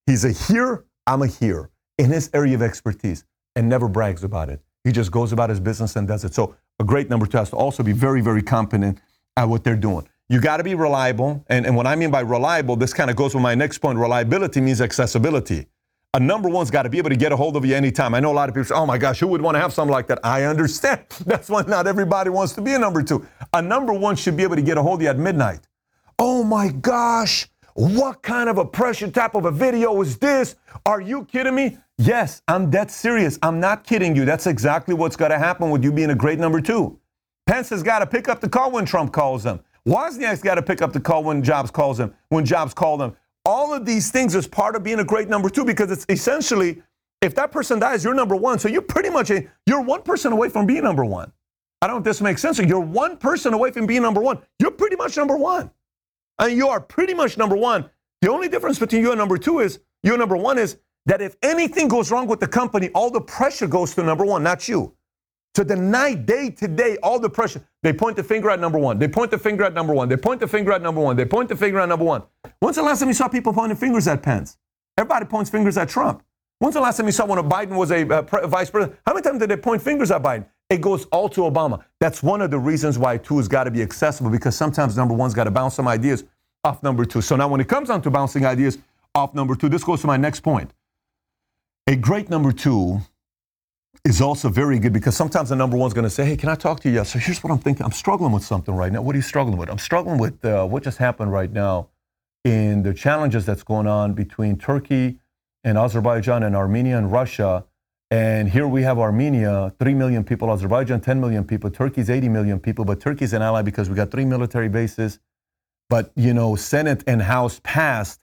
he's 0.05 0.25
a 0.25 0.31
here, 0.31 0.83
I'm 1.07 1.21
a 1.21 1.27
here. 1.27 1.69
In 1.97 2.11
his 2.11 2.29
area 2.33 2.55
of 2.55 2.61
expertise, 2.61 3.23
and 3.57 3.67
never 3.67 3.87
brags 3.87 4.23
about 4.23 4.49
it. 4.49 4.61
He 4.83 4.91
just 4.91 5.11
goes 5.11 5.33
about 5.33 5.49
his 5.49 5.59
business 5.59 5.95
and 5.95 6.07
does 6.07 6.23
it. 6.23 6.33
So 6.35 6.55
a 6.79 6.83
great 6.83 7.09
number 7.09 7.25
two 7.25 7.39
has 7.39 7.49
to 7.49 7.55
also 7.55 7.81
be 7.81 7.91
very, 7.91 8.21
very 8.21 8.43
competent 8.43 8.99
at 9.35 9.45
what 9.45 9.63
they're 9.63 9.75
doing. 9.75 10.07
You 10.29 10.39
got 10.39 10.57
to 10.57 10.63
be 10.63 10.75
reliable. 10.75 11.43
And, 11.47 11.65
and 11.65 11.75
what 11.75 11.87
I 11.87 11.95
mean 11.95 12.11
by 12.11 12.19
reliable, 12.19 12.75
this 12.75 12.93
kind 12.93 13.09
of 13.09 13.15
goes 13.15 13.33
with 13.33 13.41
my 13.41 13.55
next 13.55 13.79
point. 13.79 13.97
Reliability 13.97 14.61
means 14.61 14.79
accessibility. 14.79 15.65
A 16.13 16.19
number 16.19 16.49
one's 16.49 16.69
got 16.69 16.83
to 16.83 16.89
be 16.89 16.99
able 16.99 17.09
to 17.09 17.15
get 17.15 17.31
a 17.31 17.35
hold 17.35 17.57
of 17.57 17.65
you 17.65 17.75
anytime. 17.75 18.13
I 18.13 18.19
know 18.19 18.31
a 18.31 18.33
lot 18.33 18.47
of 18.47 18.53
people 18.53 18.65
say, 18.65 18.75
oh 18.75 18.85
my 18.85 18.99
gosh, 18.99 19.19
who 19.19 19.27
would 19.27 19.41
want 19.41 19.55
to 19.55 19.59
have 19.59 19.73
something 19.73 19.91
like 19.91 20.07
that? 20.07 20.19
I 20.23 20.43
understand. 20.43 21.01
That's 21.25 21.49
why 21.49 21.63
not 21.63 21.87
everybody 21.87 22.29
wants 22.29 22.53
to 22.53 22.61
be 22.61 22.73
a 22.73 22.79
number 22.79 23.01
two. 23.01 23.25
A 23.53 23.61
number 23.61 23.91
one 23.91 24.15
should 24.15 24.37
be 24.37 24.43
able 24.43 24.55
to 24.55 24.61
get 24.61 24.77
a 24.77 24.83
hold 24.83 24.99
of 24.99 25.03
you 25.03 25.09
at 25.09 25.17
midnight. 25.17 25.61
Oh 26.19 26.43
my 26.43 26.69
gosh, 26.69 27.47
what 27.77 28.23
kind 28.23 28.49
of 28.49 28.57
a 28.57 28.65
pressure 28.65 29.07
type 29.07 29.35
of 29.35 29.45
a 29.45 29.51
video 29.51 30.01
is 30.01 30.17
this? 30.17 30.55
Are 30.83 30.99
you 30.99 31.25
kidding 31.25 31.53
me? 31.53 31.77
Yes, 31.99 32.41
I'm 32.47 32.71
that 32.71 32.89
serious. 32.89 33.37
I'm 33.43 33.59
not 33.59 33.83
kidding 33.83 34.15
you. 34.15 34.25
That's 34.25 34.47
exactly 34.47 34.95
what's 34.95 35.15
going 35.15 35.29
to 35.29 35.37
happen 35.37 35.69
with 35.69 35.83
you 35.83 35.91
being 35.91 36.09
a 36.09 36.15
great 36.15 36.39
number 36.39 36.59
two. 36.59 36.99
Pence 37.45 37.69
has 37.69 37.83
got 37.83 37.99
to 37.99 38.07
pick 38.07 38.29
up 38.29 38.41
the 38.41 38.49
call 38.49 38.71
when 38.71 38.83
Trump 38.83 39.13
calls 39.13 39.45
him. 39.45 39.59
Wozniak's 39.87 40.41
got 40.41 40.55
to 40.55 40.63
pick 40.63 40.81
up 40.81 40.91
the 40.91 40.99
call 40.99 41.23
when 41.23 41.43
Jobs 41.43 41.69
calls 41.69 41.99
him, 41.99 42.15
when 42.29 42.43
Jobs 42.43 42.73
call 42.73 42.97
them. 42.97 43.15
All 43.45 43.75
of 43.75 43.85
these 43.85 44.09
things 44.09 44.33
is 44.33 44.47
part 44.47 44.75
of 44.75 44.81
being 44.81 44.99
a 44.99 45.05
great 45.05 45.29
number 45.29 45.47
two 45.47 45.63
because 45.63 45.91
it's 45.91 46.05
essentially, 46.09 46.81
if 47.21 47.35
that 47.35 47.51
person 47.51 47.77
dies, 47.77 48.03
you're 48.03 48.15
number 48.15 48.35
one. 48.35 48.57
So 48.57 48.69
you're 48.69 48.81
pretty 48.81 49.11
much 49.11 49.29
a, 49.29 49.47
you're 49.67 49.81
one 49.81 50.01
person 50.01 50.33
away 50.33 50.49
from 50.49 50.65
being 50.65 50.83
number 50.83 51.05
one. 51.05 51.31
I 51.83 51.85
don't 51.85 51.97
know 51.97 51.99
if 51.99 52.05
this 52.05 52.21
makes 52.21 52.41
sense. 52.41 52.57
You're 52.57 52.79
one 52.79 53.17
person 53.17 53.53
away 53.53 53.69
from 53.69 53.85
being 53.85 54.01
number 54.01 54.19
one. 54.19 54.39
You're 54.57 54.71
pretty 54.71 54.95
much 54.95 55.15
number 55.15 55.37
one. 55.37 55.69
And 56.39 56.55
you 56.55 56.67
are 56.67 56.79
pretty 56.79 57.13
much 57.13 57.37
number 57.37 57.55
one. 57.55 57.89
The 58.21 58.29
only 58.29 58.47
difference 58.47 58.79
between 58.79 59.01
you 59.01 59.11
and 59.11 59.17
number 59.17 59.37
two 59.37 59.59
is 59.59 59.79
you 60.03 60.17
number 60.17 60.37
one 60.37 60.57
is 60.57 60.77
that 61.05 61.21
if 61.21 61.35
anything 61.41 61.87
goes 61.87 62.11
wrong 62.11 62.27
with 62.27 62.39
the 62.39 62.47
company, 62.47 62.89
all 62.93 63.09
the 63.09 63.21
pressure 63.21 63.67
goes 63.67 63.95
to 63.95 64.03
number 64.03 64.25
one, 64.25 64.43
not 64.43 64.67
you 64.67 64.93
to 65.57 65.63
deny 65.63 66.13
day 66.13 66.51
to 66.51 66.67
day 66.67 66.97
all 67.01 67.17
the 67.17 67.29
pressure. 67.29 67.67
They 67.81 67.91
point 67.91 68.15
the 68.15 68.23
finger 68.23 68.51
at 68.51 68.59
number 68.59 68.77
one. 68.77 68.99
They 68.99 69.07
point 69.07 69.31
the 69.31 69.39
finger 69.39 69.63
at 69.63 69.73
number 69.73 69.91
one. 69.91 70.07
They 70.07 70.15
point 70.15 70.39
the 70.39 70.47
finger 70.47 70.71
at 70.71 70.83
number 70.83 71.01
one. 71.01 71.15
They 71.15 71.25
point 71.25 71.49
the 71.49 71.55
finger 71.55 71.79
at 71.79 71.89
number 71.89 72.05
one. 72.05 72.21
When's 72.59 72.75
the 72.75 72.83
last 72.83 72.99
time 72.99 73.07
you 73.07 73.15
saw 73.15 73.27
people 73.27 73.53
pointing 73.53 73.75
fingers 73.75 74.07
at 74.07 74.21
Pence? 74.21 74.57
Everybody 74.99 75.25
points 75.25 75.49
fingers 75.49 75.75
at 75.77 75.89
Trump. 75.89 76.23
When's 76.59 76.75
the 76.75 76.81
last 76.81 76.97
time 76.97 77.07
you 77.07 77.11
saw 77.11 77.25
when 77.25 77.39
Biden 77.49 77.75
was 77.75 77.89
a 77.89 78.07
uh, 78.07 78.21
pre- 78.21 78.45
vice 78.47 78.69
president? 78.69 78.99
How 79.03 79.13
many 79.13 79.23
times 79.23 79.39
did 79.39 79.49
they 79.49 79.57
point 79.57 79.81
fingers 79.81 80.11
at 80.11 80.21
Biden? 80.21 80.45
It 80.69 80.81
goes 80.81 81.05
all 81.05 81.29
to 81.29 81.41
Obama. 81.41 81.83
That's 81.99 82.21
one 82.21 82.41
of 82.41 82.51
the 82.51 82.59
reasons 82.59 82.97
why 82.97 83.17
two 83.17 83.37
has 83.37 83.47
got 83.47 83.63
to 83.65 83.71
be 83.71 83.81
accessible 83.81 84.29
because 84.29 84.55
sometimes 84.55 84.97
number 84.97 85.13
one's 85.13 85.33
got 85.33 85.45
to 85.45 85.51
bounce 85.51 85.75
some 85.75 85.87
ideas 85.87 86.25
off 86.63 86.83
number 86.83 87.05
two. 87.05 87.21
So 87.21 87.37
now 87.37 87.47
when 87.47 87.61
it 87.61 87.69
comes 87.69 87.87
down 87.87 88.01
to 88.01 88.11
bouncing 88.11 88.45
ideas 88.45 88.77
off 89.15 89.33
number 89.33 89.55
two, 89.55 89.69
this 89.69 89.83
goes 89.83 90.01
to 90.01 90.07
my 90.07 90.17
next 90.17 90.41
point. 90.41 90.71
A 91.87 91.95
great 91.95 92.29
number 92.29 92.51
two 92.51 92.99
is 94.03 94.19
also 94.19 94.49
very 94.49 94.77
good 94.77 94.91
because 94.91 95.15
sometimes 95.15 95.49
the 95.49 95.55
number 95.55 95.77
one's 95.77 95.93
going 95.93 96.03
to 96.03 96.09
say, 96.09 96.25
"Hey, 96.25 96.35
can 96.35 96.49
I 96.49 96.55
talk 96.55 96.81
to 96.81 96.89
you?" 96.89 96.95
Yeah. 96.95 97.03
So 97.03 97.17
here's 97.17 97.41
what 97.41 97.51
I'm 97.51 97.59
thinking. 97.59 97.85
I'm 97.85 97.93
struggling 97.93 98.33
with 98.33 98.43
something 98.43 98.75
right 98.75 98.91
now. 98.91 99.01
What 99.01 99.15
are 99.15 99.17
you 99.17 99.23
struggling 99.23 99.57
with? 99.57 99.69
I'm 99.69 99.77
struggling 99.77 100.17
with 100.17 100.43
uh, 100.43 100.65
what 100.65 100.83
just 100.83 100.97
happened 100.97 101.31
right 101.31 101.51
now 101.51 101.87
in 102.43 102.83
the 102.83 102.93
challenges 102.93 103.45
that's 103.45 103.63
going 103.63 103.87
on 103.87 104.13
between 104.13 104.57
Turkey 104.57 105.19
and 105.63 105.77
Azerbaijan 105.77 106.43
and 106.43 106.55
Armenia 106.55 106.97
and 106.97 107.09
Russia. 107.09 107.65
And 108.09 108.49
here 108.49 108.67
we 108.67 108.83
have 108.83 108.99
Armenia, 108.99 109.73
3 109.79 109.93
million 109.93 110.23
people, 110.23 110.49
Azerbaijan, 110.49 111.01
10 111.01 111.19
million 111.19 111.43
people, 111.43 111.69
Turkey's 111.69 112.09
80 112.09 112.29
million 112.29 112.59
people, 112.59 112.85
but 112.85 113.01
Turkey's 113.01 113.33
an 113.33 113.41
ally 113.41 113.61
because 113.61 113.89
we 113.89 113.95
got 113.95 114.11
three 114.11 114.23
military 114.25 114.69
bases. 114.69 115.19
But, 115.89 116.11
you 116.15 116.33
know, 116.33 116.55
Senate 116.55 117.03
and 117.05 117.21
House 117.21 117.59
passed 117.63 118.21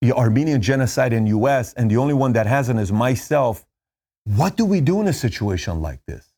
the 0.00 0.12
Armenian 0.12 0.60
genocide 0.62 1.12
in 1.12 1.26
US, 1.26 1.72
and 1.74 1.90
the 1.90 1.96
only 1.96 2.14
one 2.14 2.34
that 2.34 2.46
hasn't 2.46 2.78
is 2.78 2.92
myself 2.92 3.66
what 4.26 4.56
do 4.56 4.64
we 4.64 4.80
do 4.80 5.00
in 5.00 5.06
a 5.06 5.12
situation 5.12 5.80
like 5.80 6.04
this? 6.06 6.32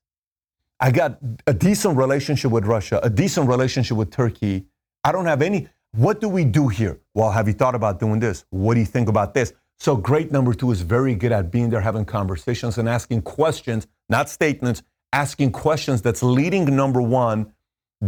I 0.79 0.91
got 0.91 1.19
a 1.47 1.55
decent 1.55 1.97
relationship 1.97 2.53
with 2.53 2.67
Russia, 2.67 3.01
a 3.03 3.09
decent 3.09 3.49
relationship 3.49 3.97
with 3.97 4.11
Turkey. 4.11 4.67
I 5.03 5.11
don't 5.11 5.25
have 5.25 5.41
any. 5.41 5.69
What 5.93 6.21
do 6.21 6.29
we 6.29 6.45
do 6.45 6.69
here? 6.69 7.01
Well, 7.15 7.31
have 7.31 7.49
you 7.49 7.55
thought 7.55 7.75
about 7.75 7.99
doing 7.99 8.21
this? 8.21 8.45
What 8.51 8.75
do 8.75 8.81
you 8.81 8.87
think 8.87 9.09
about 9.09 9.33
this? 9.33 9.55
So, 9.81 9.97
great 9.97 10.33
number 10.33 10.55
two 10.55 10.73
is 10.73 10.81
very 10.81 11.15
good 11.15 11.31
at 11.31 11.53
being 11.53 11.71
there, 11.71 11.81
having 11.81 12.05
conversations 12.05 12.79
and 12.79 12.89
asking 12.89 13.23
questions, 13.23 13.87
not 14.09 14.29
statements, 14.29 14.83
asking 15.13 15.53
questions 15.53 16.03
that's 16.03 16.23
leading 16.23 16.65
number 16.65 17.01
one 17.01 17.53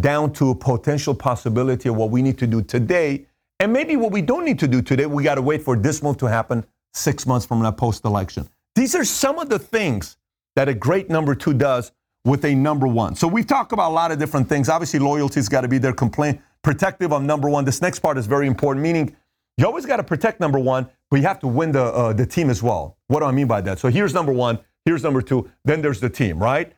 down 0.00 0.32
to 0.32 0.50
a 0.50 0.54
potential 0.54 1.14
possibility 1.14 1.88
of 1.88 1.96
what 1.96 2.10
we 2.10 2.22
need 2.22 2.38
to 2.38 2.46
do 2.46 2.62
today. 2.62 3.26
And 3.60 3.72
maybe 3.72 3.96
what 3.96 4.10
we 4.10 4.22
don't 4.22 4.44
need 4.44 4.58
to 4.60 4.68
do 4.68 4.82
today, 4.82 5.06
we 5.06 5.22
got 5.22 5.36
to 5.36 5.42
wait 5.42 5.62
for 5.62 5.76
this 5.76 6.02
move 6.02 6.16
to 6.18 6.26
happen 6.26 6.64
six 6.92 7.26
months 7.26 7.46
from 7.46 7.62
now 7.62 7.70
post 7.70 8.04
election. 8.04 8.48
These 8.74 8.94
are 8.94 9.04
some 9.04 9.38
of 9.38 9.48
the 9.48 9.58
things 9.58 10.16
that 10.56 10.68
a 10.68 10.74
great 10.74 11.08
number 11.08 11.34
two 11.34 11.54
does 11.54 11.92
with 12.24 12.44
a 12.44 12.54
number 12.54 12.86
one. 12.86 13.14
So 13.14 13.28
we've 13.28 13.46
talked 13.46 13.72
about 13.72 13.90
a 13.90 13.94
lot 13.94 14.12
of 14.12 14.18
different 14.18 14.48
things. 14.48 14.68
Obviously, 14.68 14.98
loyalty's 14.98 15.48
got 15.48 15.62
to 15.62 15.68
be 15.68 15.78
there, 15.78 15.92
complaint, 15.92 16.40
protective 16.62 17.12
of 17.12 17.22
number 17.22 17.48
one. 17.48 17.64
This 17.64 17.80
next 17.80 18.00
part 18.00 18.18
is 18.18 18.26
very 18.26 18.46
important, 18.46 18.82
meaning 18.82 19.16
you 19.56 19.66
always 19.66 19.86
got 19.86 19.96
to 19.96 20.04
protect 20.04 20.40
number 20.40 20.58
one, 20.58 20.88
but 21.10 21.20
you 21.20 21.26
have 21.26 21.40
to 21.40 21.48
win 21.48 21.72
the, 21.72 21.82
uh, 21.82 22.12
the 22.12 22.26
team 22.26 22.50
as 22.50 22.62
well. 22.62 22.96
What 23.08 23.20
do 23.20 23.26
I 23.26 23.32
mean 23.32 23.46
by 23.46 23.60
that? 23.62 23.78
So 23.78 23.88
here's 23.88 24.14
number 24.14 24.32
one, 24.32 24.58
here's 24.84 25.02
number 25.02 25.22
two, 25.22 25.50
then 25.64 25.82
there's 25.82 26.00
the 26.00 26.10
team, 26.10 26.38
right? 26.38 26.72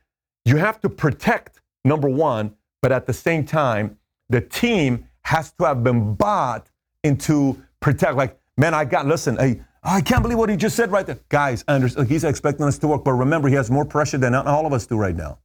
You 0.45 0.57
have 0.57 0.81
to 0.81 0.89
protect 0.89 1.61
number 1.85 2.09
one, 2.09 2.55
but 2.81 2.93
at 2.93 3.07
the 3.07 3.13
same 3.13 3.45
time, 3.45 3.99
the 4.29 4.41
team 4.41 5.07
has 5.23 5.53
to 5.53 5.65
have 5.65 5.85
been 5.85 6.15
bought 6.15 6.71
into 7.05 7.63
protect. 7.81 8.17
Like, 8.17 8.39
man, 8.57 8.75
I 8.75 8.85
got, 8.85 9.07
listen, 9.07 9.37
hey, 9.37 9.61
I 9.85 10.01
can't 10.01 10.23
believe 10.23 10.39
what 10.39 10.49
he 10.49 10.57
just 10.57 10.77
said 10.77 10.91
right 10.91 11.07
there. 11.07 11.19
Guys, 11.29 11.65
he's 12.07 12.25
expecting 12.25 12.67
us 12.67 12.79
to 12.79 12.89
work, 12.89 13.05
but 13.05 13.13
remember, 13.13 13.49
he 13.49 13.55
has 13.57 13.71
more 13.71 13.85
pressure 13.85 14.19
than 14.19 14.35
all 14.35 14.67
of 14.67 14.73
us 14.73 14.87
do 14.87 14.97
right 14.97 15.15
now. 15.15 15.39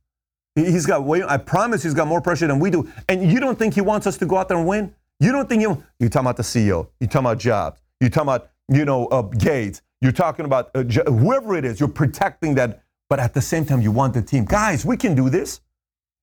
He's 0.56 0.86
got 0.86 1.08
I 1.30 1.38
promise 1.38 1.84
he's 1.84 1.94
got 1.94 2.08
more 2.08 2.22
pressure 2.22 2.48
than 2.48 2.60
we 2.60 2.72
do. 2.72 2.92
And 3.10 3.32
you 3.32 3.40
don't 3.40 3.58
think 3.58 3.74
he 3.74 3.82
wants 3.82 4.08
us 4.08 4.18
to 4.18 4.26
go 4.26 4.38
out 4.38 4.48
there 4.48 4.58
and 4.58 4.68
win? 4.68 4.94
You 5.20 5.32
don't 5.32 5.50
think 5.50 5.62
you, 5.62 5.84
you're 6.00 6.10
talking 6.10 6.26
about 6.26 6.38
the 6.38 6.44
CEO, 6.44 6.88
you're 7.00 7.08
talking 7.08 7.26
about 7.26 7.40
Jobs, 7.40 7.82
you're 8.00 8.10
talking 8.10 8.30
about, 8.30 8.50
you 8.70 8.86
know, 8.86 9.08
uh, 9.08 9.22
Gates, 9.22 9.82
you're 10.02 10.12
talking 10.12 10.46
about 10.46 10.72
uh, 10.76 10.84
whoever 10.84 11.56
it 11.56 11.66
is, 11.66 11.80
you're 11.80 11.90
protecting 11.90 12.56
that. 12.56 12.84
But 13.10 13.20
at 13.20 13.34
the 13.34 13.42
same 13.42 13.66
time, 13.66 13.82
you 13.82 13.92
want 13.92 14.14
the 14.14 14.22
team. 14.22 14.44
Guys, 14.44 14.86
we 14.86 14.98
can 14.98 15.16
do 15.16 15.30
this. 15.30 15.62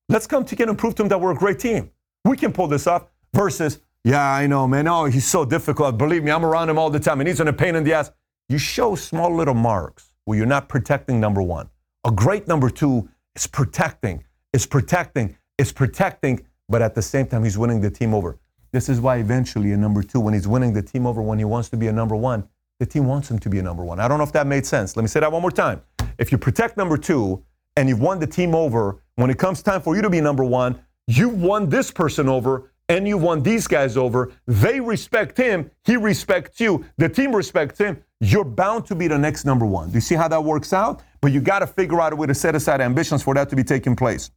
Let's 0.07 0.27
come 0.27 0.45
together 0.45 0.69
and 0.69 0.77
prove 0.77 0.93
to 0.95 1.03
them 1.03 1.09
that 1.09 1.19
we're 1.19 1.31
a 1.31 1.35
great 1.35 1.57
team. 1.57 1.89
We 2.25 2.37
can 2.37 2.53
pull 2.53 2.67
this 2.67 2.85
off 2.85 3.07
versus, 3.33 3.79
yeah, 4.03 4.23
I 4.23 4.45
know, 4.45 4.67
man. 4.67 4.87
Oh, 4.87 5.05
he's 5.05 5.25
so 5.25 5.45
difficult. 5.45 5.97
Believe 5.97 6.23
me, 6.23 6.29
I'm 6.29 6.45
around 6.45 6.69
him 6.69 6.77
all 6.77 6.91
the 6.91 6.99
time, 6.99 7.21
and 7.21 7.27
he's 7.27 7.39
in 7.39 7.47
a 7.47 7.53
pain 7.53 7.75
in 7.75 7.83
the 7.83 7.93
ass. 7.93 8.11
You 8.49 8.59
show 8.59 8.93
small 8.93 9.35
little 9.35 9.55
marks 9.55 10.11
where 10.25 10.37
you're 10.37 10.45
not 10.45 10.69
protecting 10.69 11.19
number 11.19 11.41
one. 11.41 11.69
A 12.03 12.11
great 12.11 12.47
number 12.47 12.69
two 12.69 13.09
is 13.35 13.47
protecting, 13.47 14.23
is 14.53 14.67
protecting, 14.67 15.35
is 15.57 15.71
protecting, 15.71 16.45
but 16.69 16.83
at 16.83 16.93
the 16.93 17.01
same 17.01 17.25
time, 17.25 17.43
he's 17.43 17.57
winning 17.57 17.81
the 17.81 17.89
team 17.89 18.13
over. 18.13 18.37
This 18.75 18.89
is 18.89 18.99
why 18.99 19.19
eventually 19.19 19.71
a 19.71 19.77
number 19.77 20.03
two, 20.03 20.19
when 20.19 20.33
he's 20.33 20.49
winning 20.49 20.73
the 20.73 20.81
team 20.81 21.07
over, 21.07 21.21
when 21.21 21.39
he 21.39 21.45
wants 21.45 21.69
to 21.69 21.77
be 21.77 21.87
a 21.87 21.93
number 21.93 22.13
one, 22.13 22.45
the 22.77 22.85
team 22.85 23.07
wants 23.07 23.31
him 23.31 23.39
to 23.39 23.49
be 23.49 23.57
a 23.57 23.63
number 23.63 23.85
one. 23.85 24.01
I 24.01 24.09
don't 24.09 24.17
know 24.17 24.25
if 24.25 24.33
that 24.33 24.47
made 24.47 24.65
sense. 24.65 24.97
Let 24.97 25.03
me 25.03 25.07
say 25.07 25.21
that 25.21 25.31
one 25.31 25.41
more 25.41 25.49
time. 25.49 25.81
If 26.17 26.29
you 26.29 26.37
protect 26.37 26.75
number 26.75 26.97
two 26.97 27.41
and 27.77 27.87
you've 27.87 28.01
won 28.01 28.19
the 28.19 28.27
team 28.27 28.53
over, 28.53 29.01
when 29.15 29.29
it 29.29 29.37
comes 29.37 29.63
time 29.63 29.81
for 29.81 29.95
you 29.95 30.01
to 30.01 30.09
be 30.09 30.19
number 30.19 30.43
one, 30.43 30.77
you've 31.07 31.41
won 31.41 31.69
this 31.69 31.89
person 31.89 32.27
over 32.27 32.69
and 32.89 33.07
you've 33.07 33.21
won 33.21 33.41
these 33.43 33.65
guys 33.65 33.95
over. 33.95 34.33
They 34.45 34.81
respect 34.81 35.37
him. 35.37 35.71
He 35.85 35.95
respects 35.95 36.59
you. 36.59 36.83
The 36.97 37.07
team 37.07 37.33
respects 37.33 37.79
him. 37.79 38.03
You're 38.19 38.43
bound 38.43 38.87
to 38.87 38.95
be 38.95 39.07
the 39.07 39.17
next 39.17 39.45
number 39.45 39.65
one. 39.65 39.87
Do 39.87 39.93
you 39.93 40.01
see 40.01 40.15
how 40.15 40.27
that 40.27 40.43
works 40.43 40.73
out? 40.73 41.01
But 41.21 41.31
you 41.31 41.39
got 41.39 41.59
to 41.59 41.67
figure 41.67 42.01
out 42.01 42.11
a 42.11 42.17
way 42.17 42.27
to 42.27 42.35
set 42.35 42.55
aside 42.55 42.81
ambitions 42.81 43.23
for 43.23 43.33
that 43.35 43.47
to 43.51 43.55
be 43.55 43.63
taking 43.63 43.95
place. 43.95 44.31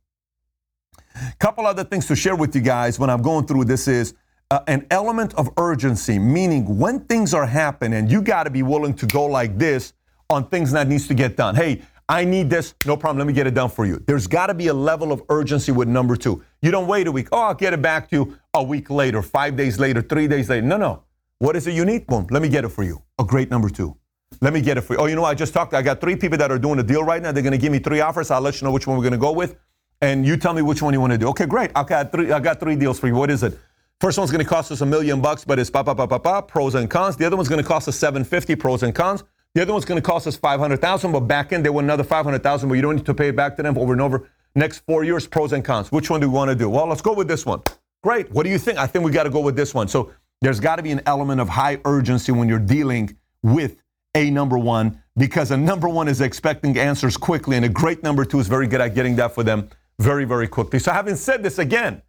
Couple 1.40 1.66
other 1.66 1.82
things 1.82 2.06
to 2.06 2.14
share 2.14 2.36
with 2.36 2.54
you 2.54 2.60
guys 2.60 3.00
when 3.00 3.10
I'm 3.10 3.22
going 3.22 3.44
through 3.44 3.64
this 3.64 3.88
is 3.88 4.14
uh, 4.50 4.60
an 4.66 4.86
element 4.90 5.34
of 5.34 5.50
urgency, 5.58 6.18
meaning 6.18 6.78
when 6.78 7.00
things 7.00 7.34
are 7.34 7.46
happening, 7.46 8.08
you 8.08 8.22
got 8.22 8.44
to 8.44 8.50
be 8.50 8.62
willing 8.62 8.94
to 8.94 9.06
go 9.06 9.26
like 9.26 9.58
this 9.58 9.92
on 10.30 10.48
things 10.48 10.70
that 10.72 10.88
needs 10.88 11.06
to 11.08 11.14
get 11.14 11.36
done. 11.36 11.54
Hey, 11.54 11.82
I 12.08 12.24
need 12.24 12.48
this. 12.48 12.74
No 12.86 12.96
problem. 12.96 13.18
Let 13.18 13.26
me 13.26 13.34
get 13.34 13.46
it 13.46 13.52
done 13.52 13.68
for 13.68 13.84
you. 13.84 14.02
There's 14.06 14.26
got 14.26 14.46
to 14.46 14.54
be 14.54 14.68
a 14.68 14.74
level 14.74 15.12
of 15.12 15.22
urgency 15.28 15.72
with 15.72 15.88
number 15.88 16.16
two. 16.16 16.42
You 16.62 16.70
don't 16.70 16.86
wait 16.86 17.06
a 17.06 17.12
week. 17.12 17.28
Oh, 17.32 17.42
I'll 17.42 17.54
get 17.54 17.74
it 17.74 17.82
back 17.82 18.08
to 18.10 18.16
you 18.16 18.38
a 18.54 18.62
week 18.62 18.88
later, 18.88 19.20
five 19.20 19.56
days 19.56 19.78
later, 19.78 20.00
three 20.00 20.26
days 20.26 20.48
later. 20.48 20.66
No, 20.66 20.78
no. 20.78 21.02
What 21.38 21.54
is 21.54 21.66
it 21.66 21.74
you 21.74 21.84
need? 21.84 22.06
Boom. 22.06 22.26
Let 22.30 22.40
me 22.40 22.48
get 22.48 22.64
it 22.64 22.70
for 22.70 22.82
you. 22.82 23.02
A 23.18 23.24
great 23.24 23.50
number 23.50 23.68
two. 23.68 23.96
Let 24.40 24.52
me 24.54 24.62
get 24.62 24.78
it 24.78 24.82
for 24.82 24.94
you. 24.94 25.00
Oh, 25.00 25.06
you 25.06 25.16
know, 25.16 25.24
I 25.24 25.34
just 25.34 25.52
talked. 25.52 25.74
I 25.74 25.82
got 25.82 26.00
three 26.00 26.16
people 26.16 26.38
that 26.38 26.50
are 26.50 26.58
doing 26.58 26.78
a 26.78 26.82
deal 26.82 27.04
right 27.04 27.22
now. 27.22 27.32
They're 27.32 27.42
going 27.42 27.52
to 27.52 27.58
give 27.58 27.72
me 27.72 27.78
three 27.78 28.00
offers. 28.00 28.30
I'll 28.30 28.40
let 28.40 28.60
you 28.60 28.66
know 28.66 28.72
which 28.72 28.86
one 28.86 28.96
we're 28.96 29.02
going 29.02 29.12
to 29.12 29.18
go 29.18 29.32
with. 29.32 29.56
And 30.00 30.26
you 30.26 30.36
tell 30.36 30.54
me 30.54 30.62
which 30.62 30.80
one 30.80 30.94
you 30.94 31.00
want 31.00 31.12
to 31.12 31.18
do. 31.18 31.28
Okay, 31.28 31.46
great. 31.46 31.72
I 31.74 31.82
got 31.82 32.12
three, 32.12 32.32
I 32.32 32.40
got 32.40 32.60
three 32.60 32.76
deals 32.76 32.98
for 32.98 33.08
you. 33.08 33.14
What 33.14 33.30
is 33.30 33.42
it? 33.42 33.58
First 34.00 34.16
one's 34.16 34.30
going 34.30 34.44
to 34.44 34.48
cost 34.48 34.70
us 34.70 34.80
a 34.80 34.86
million 34.86 35.20
bucks, 35.20 35.44
but 35.44 35.58
it's 35.58 35.70
pa 35.70 35.82
pa 35.82 35.92
pa 35.92 36.06
pa 36.06 36.18
pa 36.20 36.40
pros 36.40 36.76
and 36.76 36.88
cons. 36.88 37.16
The 37.16 37.26
other 37.26 37.34
one's 37.34 37.48
going 37.48 37.60
to 37.60 37.66
cost 37.66 37.88
us 37.88 37.96
750 37.96 38.54
pros 38.54 38.84
and 38.84 38.94
cons. 38.94 39.24
The 39.54 39.62
other 39.62 39.72
one's 39.72 39.84
going 39.84 40.00
to 40.00 40.06
cost 40.06 40.28
us 40.28 40.36
500,000, 40.36 41.10
but 41.10 41.20
back 41.20 41.50
in 41.50 41.64
there 41.64 41.72
were 41.72 41.82
another 41.82 42.04
500,000, 42.04 42.68
but 42.68 42.76
you 42.76 42.82
don't 42.82 42.94
need 42.94 43.06
to 43.06 43.14
pay 43.14 43.28
it 43.28 43.36
back 43.36 43.56
to 43.56 43.62
them 43.64 43.76
over 43.76 43.92
and 43.92 44.00
over. 44.00 44.28
Next 44.54 44.80
four 44.86 45.02
years, 45.02 45.26
pros 45.26 45.52
and 45.52 45.64
cons. 45.64 45.90
Which 45.90 46.10
one 46.10 46.20
do 46.20 46.28
we 46.28 46.34
want 46.34 46.48
to 46.48 46.54
do? 46.54 46.70
Well, 46.70 46.86
let's 46.86 47.02
go 47.02 47.12
with 47.12 47.26
this 47.26 47.44
one. 47.44 47.60
Great. 48.04 48.30
What 48.30 48.44
do 48.44 48.50
you 48.50 48.58
think? 48.58 48.78
I 48.78 48.86
think 48.86 49.04
we 49.04 49.10
got 49.10 49.24
to 49.24 49.30
go 49.30 49.40
with 49.40 49.56
this 49.56 49.74
one. 49.74 49.88
So 49.88 50.12
there's 50.42 50.60
got 50.60 50.76
to 50.76 50.82
be 50.84 50.92
an 50.92 51.00
element 51.06 51.40
of 51.40 51.48
high 51.48 51.80
urgency 51.84 52.30
when 52.30 52.48
you're 52.48 52.60
dealing 52.60 53.16
with 53.42 53.78
a 54.14 54.30
number 54.30 54.58
one 54.58 55.02
because 55.16 55.50
a 55.50 55.56
number 55.56 55.88
one 55.88 56.06
is 56.06 56.20
expecting 56.20 56.78
answers 56.78 57.16
quickly, 57.16 57.56
and 57.56 57.64
a 57.64 57.68
great 57.68 58.04
number 58.04 58.24
two 58.24 58.38
is 58.38 58.46
very 58.46 58.68
good 58.68 58.80
at 58.80 58.94
getting 58.94 59.16
that 59.16 59.34
for 59.34 59.42
them 59.42 59.68
very, 59.98 60.24
very 60.24 60.46
quickly. 60.46 60.78
So, 60.78 60.92
having 60.92 61.16
said 61.16 61.42
this 61.42 61.58
again, 61.58 62.00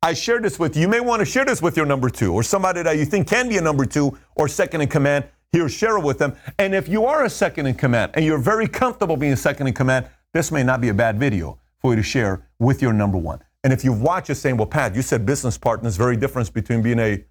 I 0.00 0.14
shared 0.14 0.44
this 0.44 0.60
with 0.60 0.76
you. 0.76 0.82
You 0.82 0.88
may 0.88 1.00
want 1.00 1.20
to 1.20 1.26
share 1.26 1.44
this 1.44 1.60
with 1.60 1.76
your 1.76 1.84
number 1.84 2.08
two 2.08 2.32
or 2.32 2.44
somebody 2.44 2.82
that 2.82 2.96
you 2.96 3.04
think 3.04 3.26
can 3.26 3.48
be 3.48 3.56
a 3.56 3.60
number 3.60 3.84
two 3.84 4.16
or 4.36 4.46
second 4.46 4.80
in 4.80 4.88
command. 4.88 5.24
Here, 5.50 5.68
share 5.68 5.96
it 5.96 6.04
with 6.04 6.18
them. 6.18 6.36
And 6.58 6.72
if 6.72 6.88
you 6.88 7.04
are 7.04 7.24
a 7.24 7.30
second 7.30 7.66
in 7.66 7.74
command 7.74 8.12
and 8.14 8.24
you're 8.24 8.38
very 8.38 8.68
comfortable 8.68 9.16
being 9.16 9.34
second 9.34 9.66
in 9.66 9.74
command, 9.74 10.06
this 10.32 10.52
may 10.52 10.62
not 10.62 10.80
be 10.80 10.90
a 10.90 10.94
bad 10.94 11.18
video 11.18 11.58
for 11.80 11.92
you 11.92 11.96
to 11.96 12.02
share 12.02 12.46
with 12.60 12.80
your 12.80 12.92
number 12.92 13.18
one. 13.18 13.40
And 13.64 13.72
if 13.72 13.84
you've 13.84 14.00
watched 14.00 14.30
it 14.30 14.36
saying, 14.36 14.56
well, 14.56 14.66
Pat, 14.66 14.94
you 14.94 15.02
said 15.02 15.26
business 15.26 15.58
partners, 15.58 15.96
very 15.96 16.16
difference 16.16 16.48
between 16.48 16.80
being 16.80 17.00
a 17.00 17.24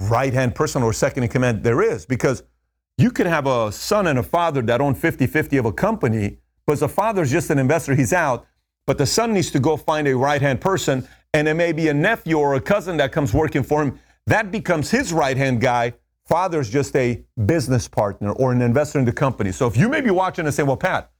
right 0.00 0.34
hand 0.34 0.54
person 0.54 0.82
or 0.82 0.92
second 0.92 1.22
in 1.22 1.30
command. 1.30 1.62
There 1.62 1.80
is, 1.80 2.04
because 2.04 2.42
you 2.98 3.10
could 3.10 3.28
have 3.28 3.46
a 3.46 3.72
son 3.72 4.06
and 4.06 4.18
a 4.18 4.22
father 4.22 4.60
that 4.62 4.82
own 4.82 4.94
50 4.94 5.26
50 5.26 5.56
of 5.56 5.64
a 5.64 5.72
company, 5.72 6.36
but 6.66 6.78
the 6.80 6.88
father's 6.88 7.30
just 7.30 7.48
an 7.48 7.58
investor, 7.58 7.94
he's 7.94 8.12
out. 8.12 8.46
But 8.86 8.98
the 8.98 9.06
son 9.06 9.32
needs 9.32 9.50
to 9.52 9.60
go 9.60 9.76
find 9.76 10.06
a 10.08 10.16
right 10.16 10.42
hand 10.42 10.60
person, 10.60 11.06
and 11.34 11.46
it 11.48 11.54
may 11.54 11.72
be 11.72 11.88
a 11.88 11.94
nephew 11.94 12.38
or 12.38 12.54
a 12.54 12.60
cousin 12.60 12.96
that 12.98 13.12
comes 13.12 13.32
working 13.32 13.62
for 13.62 13.82
him. 13.82 13.98
That 14.26 14.50
becomes 14.50 14.90
his 14.90 15.12
right 15.12 15.36
hand 15.36 15.60
guy. 15.60 15.94
Father's 16.26 16.70
just 16.70 16.94
a 16.96 17.22
business 17.46 17.88
partner 17.88 18.32
or 18.32 18.52
an 18.52 18.62
investor 18.62 18.98
in 18.98 19.04
the 19.04 19.12
company. 19.12 19.52
So 19.52 19.66
if 19.66 19.76
you 19.76 19.88
may 19.88 20.00
be 20.00 20.10
watching 20.10 20.44
and 20.46 20.54
say, 20.54 20.62
well, 20.62 20.76
Pat, 20.76 21.10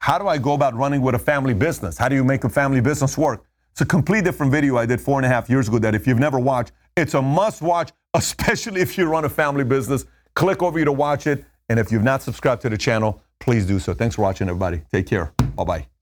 how 0.00 0.18
do 0.18 0.26
I 0.26 0.38
go 0.38 0.52
about 0.54 0.74
running 0.74 1.02
with 1.02 1.14
a 1.14 1.18
family 1.18 1.54
business? 1.54 1.98
How 1.98 2.08
do 2.08 2.14
you 2.14 2.24
make 2.24 2.44
a 2.44 2.48
family 2.48 2.80
business 2.80 3.16
work? 3.16 3.44
It's 3.72 3.80
a 3.80 3.86
complete 3.86 4.24
different 4.24 4.52
video 4.52 4.76
I 4.76 4.86
did 4.86 5.00
four 5.00 5.18
and 5.18 5.26
a 5.26 5.28
half 5.28 5.50
years 5.50 5.68
ago 5.68 5.78
that 5.80 5.94
if 5.94 6.06
you've 6.06 6.18
never 6.18 6.38
watched, 6.38 6.72
it's 6.96 7.14
a 7.14 7.22
must 7.22 7.60
watch, 7.60 7.90
especially 8.14 8.80
if 8.80 8.96
you 8.96 9.06
run 9.06 9.24
a 9.24 9.28
family 9.28 9.64
business. 9.64 10.04
Click 10.34 10.62
over 10.62 10.78
here 10.78 10.84
to 10.84 10.92
watch 10.92 11.26
it. 11.26 11.44
And 11.68 11.78
if 11.78 11.90
you've 11.90 12.04
not 12.04 12.22
subscribed 12.22 12.62
to 12.62 12.68
the 12.68 12.78
channel, 12.78 13.22
please 13.40 13.66
do 13.66 13.78
so. 13.78 13.94
Thanks 13.94 14.14
for 14.16 14.22
watching, 14.22 14.48
everybody. 14.48 14.82
Take 14.92 15.06
care. 15.06 15.32
Bye 15.56 15.64
bye. 15.64 15.93